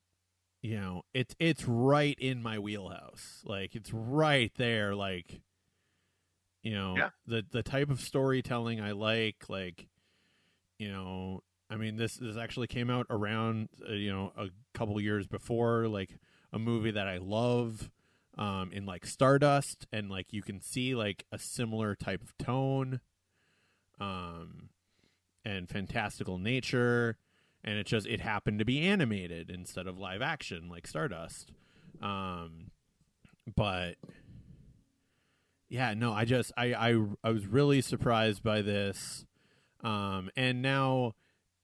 [0.61, 5.41] you know it's it's right in my wheelhouse like it's right there like
[6.63, 7.09] you know Yeah.
[7.27, 9.87] the the type of storytelling i like like
[10.77, 14.99] you know i mean this this actually came out around uh, you know a couple
[14.99, 16.17] years before like
[16.51, 17.89] a movie that i love
[18.37, 22.99] um in like stardust and like you can see like a similar type of tone
[23.99, 24.69] um
[25.45, 27.17] and fantastical nature
[27.63, 31.51] and it just it happened to be animated instead of live action like Stardust.
[32.01, 32.71] Um,
[33.55, 33.95] but
[35.69, 39.25] yeah, no, I just I I I was really surprised by this.
[39.83, 41.13] Um, and now,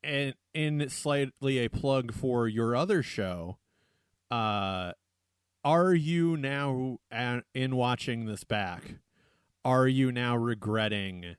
[0.03, 3.57] and in slightly a plug for your other show,
[4.31, 4.93] uh,
[5.63, 8.95] are you now a- in watching this back?
[9.65, 11.35] Are you now regretting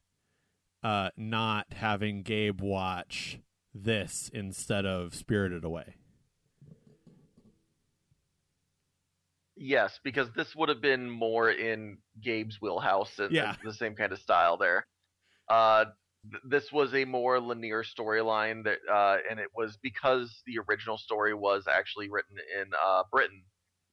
[0.83, 3.39] uh not having Gabe watch
[3.75, 5.95] this instead of Spirited Away?
[9.57, 13.51] Yes, because this would have been more in Gabe's wheelhouse and, Yeah.
[13.51, 14.87] and the same kind of style there.
[15.49, 15.87] Uh,
[16.31, 20.99] th- this was a more linear storyline that, uh, and it was because the original
[20.99, 23.43] story was actually written in uh, Britain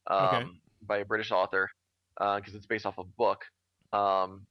[0.06, 0.46] um, Okay.
[0.82, 1.70] by a British author,
[2.18, 3.44] because it's based off a book.
[3.92, 4.46] Um,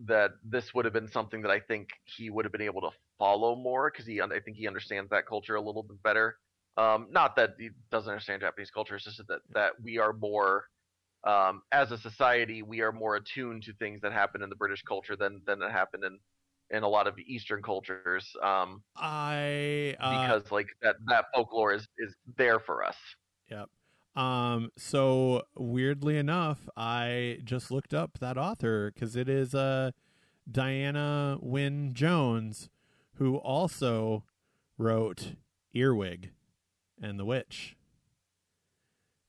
[0.00, 2.90] that this would have been something that I think he would have been able to
[3.18, 6.36] follow more because he, I think he understands that culture a little bit better.
[6.76, 10.64] Um, not that he doesn't understand Japanese culture, it's just that that we are more,
[11.22, 14.82] um, as a society, we are more attuned to things that happen in the British
[14.82, 16.18] culture than than that happen in
[16.70, 18.26] in a lot of Eastern cultures.
[18.42, 22.96] Um, I uh, because like that that folklore is is there for us.
[23.50, 23.68] Yep.
[24.16, 24.70] Um.
[24.76, 29.92] So weirdly enough, I just looked up that author because it is uh
[30.50, 32.68] Diana Wynne Jones,
[33.14, 34.24] who also
[34.76, 35.34] wrote
[35.72, 36.30] Earwig
[37.02, 37.76] and the Witch.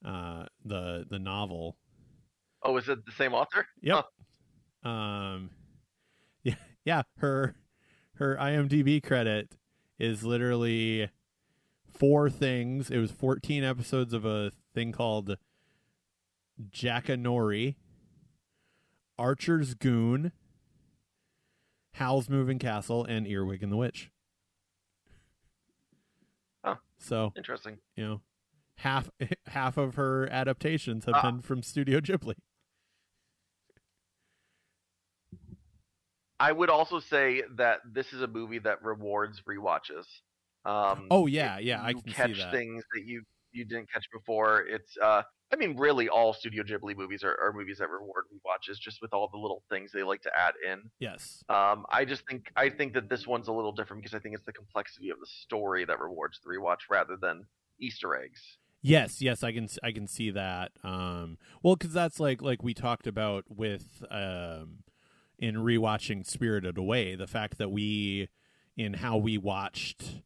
[0.03, 1.78] Uh, the the novel.
[2.63, 3.66] Oh, is it the same author?
[3.82, 4.05] Yep.
[4.84, 5.49] Um.
[6.43, 6.55] Yeah.
[6.84, 7.01] Yeah.
[7.18, 7.55] Her
[8.18, 9.55] her IMDb credit
[9.97, 11.09] is literally
[11.91, 12.91] four things.
[12.91, 15.38] It was 14 episodes of a thing called
[16.70, 17.76] Jackanory,
[19.18, 20.32] Archer's Goon,
[21.93, 24.11] Howl's Moving Castle, and Earwig and the Witch.
[26.98, 27.78] So Interesting.
[27.96, 28.22] you know,
[28.78, 29.10] half
[29.48, 31.22] half of her adaptations have Ah.
[31.32, 32.36] been from Studio Ghibli.
[36.39, 40.06] I would also say that this is a movie that rewards rewatches.
[40.66, 42.52] Um, Oh yeah, yeah, I can catch see that.
[42.52, 44.66] things that you you didn't catch before.
[44.68, 45.22] It's uh,
[45.54, 49.14] I mean, really, all Studio Ghibli movies are, are movies that reward rewatches, just with
[49.14, 50.89] all the little things they like to add in.
[51.00, 51.43] Yes.
[51.50, 54.36] Um, I just think I think that this one's a little different because I think
[54.36, 57.46] it's the complexity of the story that rewards the rewatch rather than
[57.80, 58.41] Easter eggs.
[58.82, 60.72] Yes, yes, I can I can see that.
[60.84, 64.84] Um, well, because that's like like we talked about with um,
[65.39, 68.30] in rewatching Spirited Away, the fact that we
[68.78, 70.22] in how we watched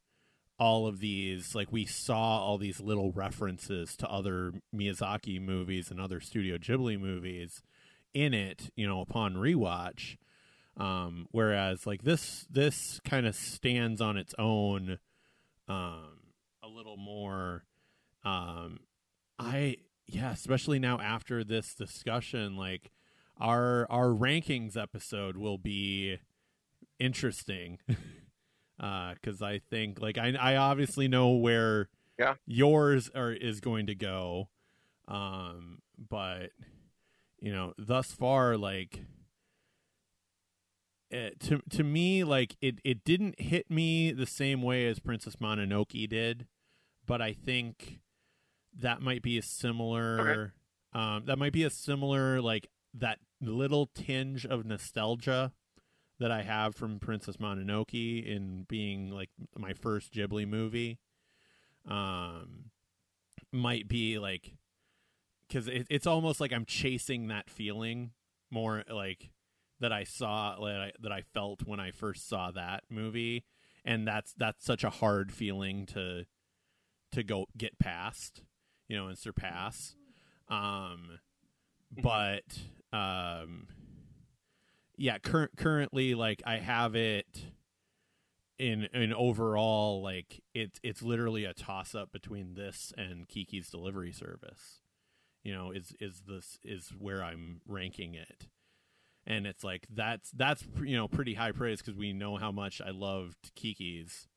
[0.59, 5.99] all of these, like we saw all these little references to other Miyazaki movies and
[5.99, 7.63] other Studio Ghibli movies
[8.13, 10.17] in it, you know, upon rewatch.
[10.77, 14.99] Um, whereas like this this kind of stands on its own
[15.67, 16.19] um,
[16.63, 17.63] a little more
[18.23, 18.79] um
[19.37, 22.91] i yeah especially now after this discussion like
[23.39, 26.17] our our rankings episode will be
[26.99, 27.79] interesting
[28.79, 32.35] uh because i think like i i obviously know where Yeah.
[32.45, 34.49] yours are is going to go
[35.07, 36.51] um but
[37.39, 39.01] you know thus far like
[41.11, 45.37] it, to to me like it it didn't hit me the same way as princess
[45.37, 46.45] mononoke did
[47.05, 47.99] but i think
[48.77, 50.53] that might be a similar
[50.93, 55.51] um that might be a similar like that little tinge of nostalgia
[56.19, 60.99] that I have from Princess Mononoke in being like my first Ghibli movie
[61.87, 62.65] um
[63.51, 64.57] might be like
[65.51, 68.11] cuz it, it's almost like I'm chasing that feeling
[68.51, 69.31] more like
[69.79, 73.45] that I saw that I, that I felt when I first saw that movie.
[73.85, 76.25] And that's that's such a hard feeling to
[77.13, 78.43] to go get past
[78.87, 79.95] you know and surpass.
[80.49, 81.19] Um
[81.91, 82.59] but
[82.91, 83.67] um
[84.99, 87.45] yeah cur- currently like i have it
[88.59, 94.11] in in overall like it's it's literally a toss up between this and kiki's delivery
[94.11, 94.81] service.
[95.43, 98.47] You know is is this is where i'm ranking it.
[99.25, 102.81] And it's like that's that's you know pretty high praise because we know how much
[102.85, 104.27] i loved kiki's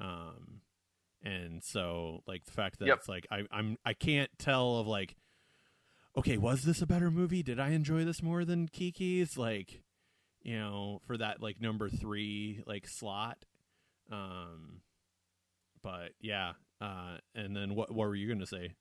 [0.00, 0.62] um
[1.22, 2.98] and so like the fact that Yep.
[2.98, 5.14] it's like I, I'm I can't tell of like
[6.16, 7.44] okay was this a better movie?
[7.44, 9.36] Did I enjoy this more than Kiki's?
[9.38, 9.82] Like
[10.42, 13.44] you know for that like number three like slot
[14.10, 14.80] um
[15.82, 18.74] but yeah uh and then what what were you gonna say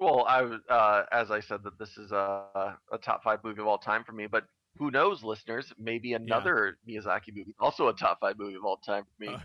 [0.00, 0.42] Well, I
[0.72, 4.04] uh, as I said, that this is a, a top five movie of all time
[4.04, 4.28] for me.
[4.28, 4.44] But
[4.76, 5.72] who knows, listeners?
[5.76, 9.34] Maybe another Miyazaki movie, also a top five movie of all time for me.
[9.34, 9.38] Uh.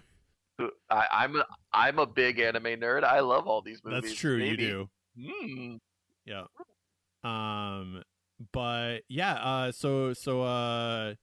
[0.89, 3.03] I, I'm a I'm a big anime nerd.
[3.03, 4.03] I love all these movies.
[4.03, 4.63] that's true Maybe.
[4.63, 4.89] you do
[5.19, 5.75] Hmm.
[6.25, 6.43] Yeah.
[7.23, 8.03] Um
[8.51, 11.15] but yeah, uh so so uh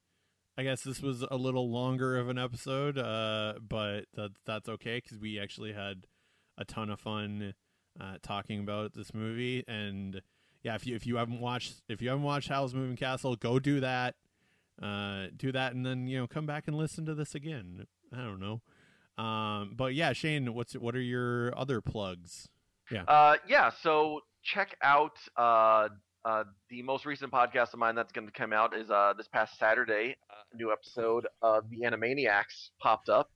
[0.56, 5.00] I guess this was a little longer of an episode, uh but that that's okay
[5.00, 6.06] cuz we actually had
[6.56, 7.54] a ton of fun
[8.00, 10.22] uh talking about this movie and
[10.62, 13.58] yeah, if you if you haven't watched if you haven't watched Howl's Moving Castle, go
[13.58, 14.14] do that.
[14.80, 17.86] Uh do that and then, you know, come back and listen to this again.
[18.12, 18.62] I don't know.
[19.22, 22.48] Um but yeah, Shane, what's what are your other plugs?
[22.90, 23.04] Yeah.
[23.04, 23.70] Uh, yeah.
[23.70, 25.88] So check out uh,
[26.24, 29.28] uh, the most recent podcast of mine that's going to come out is uh, this
[29.28, 30.16] past Saturday.
[30.52, 33.30] A new episode of the Animaniacs popped up.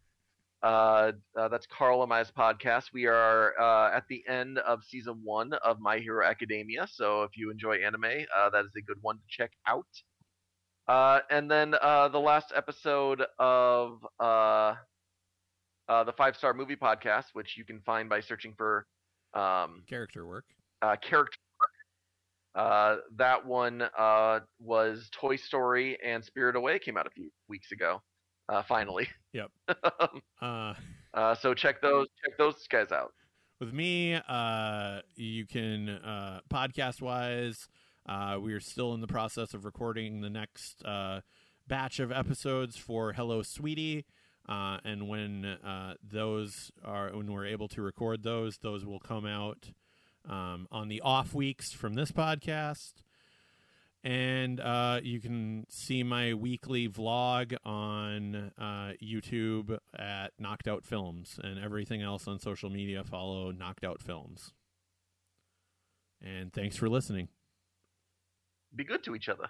[0.62, 2.84] Uh, uh, that's Carl and podcast.
[2.92, 6.88] We are uh, at the end of season one of My Hero Academia.
[6.90, 9.86] So if you enjoy anime, that is a good one to check out.
[11.30, 14.76] And then the last episode of the
[16.16, 18.86] Five Star Movie Podcast, which you can find by searching for
[19.34, 20.44] um, Character work.
[20.84, 21.38] Uh, character.
[22.54, 27.72] Uh, that one uh, was Toy Story and Spirit Away came out a few weeks
[27.72, 28.00] ago.
[28.48, 29.08] Uh, finally.
[29.32, 29.50] Yep.
[30.42, 30.74] Uh
[31.14, 33.12] uh, so check those check those guys out.
[33.60, 37.66] with me uh you can uh podcast wise
[38.08, 41.20] uh we are still in the process of recording the next uh
[41.66, 44.04] batch of episodes for hello sweetie
[44.48, 49.24] uh and when uh those are when we're able to record those those will come
[49.24, 49.70] out
[50.28, 53.02] um on the off weeks from this podcast
[54.04, 61.40] and uh, you can see my weekly vlog on uh, YouTube at Knocked Out Films,
[61.42, 64.52] and everything else on social media follow Knocked Out Films.
[66.22, 67.28] And thanks for listening.
[68.76, 69.48] Be good to each other.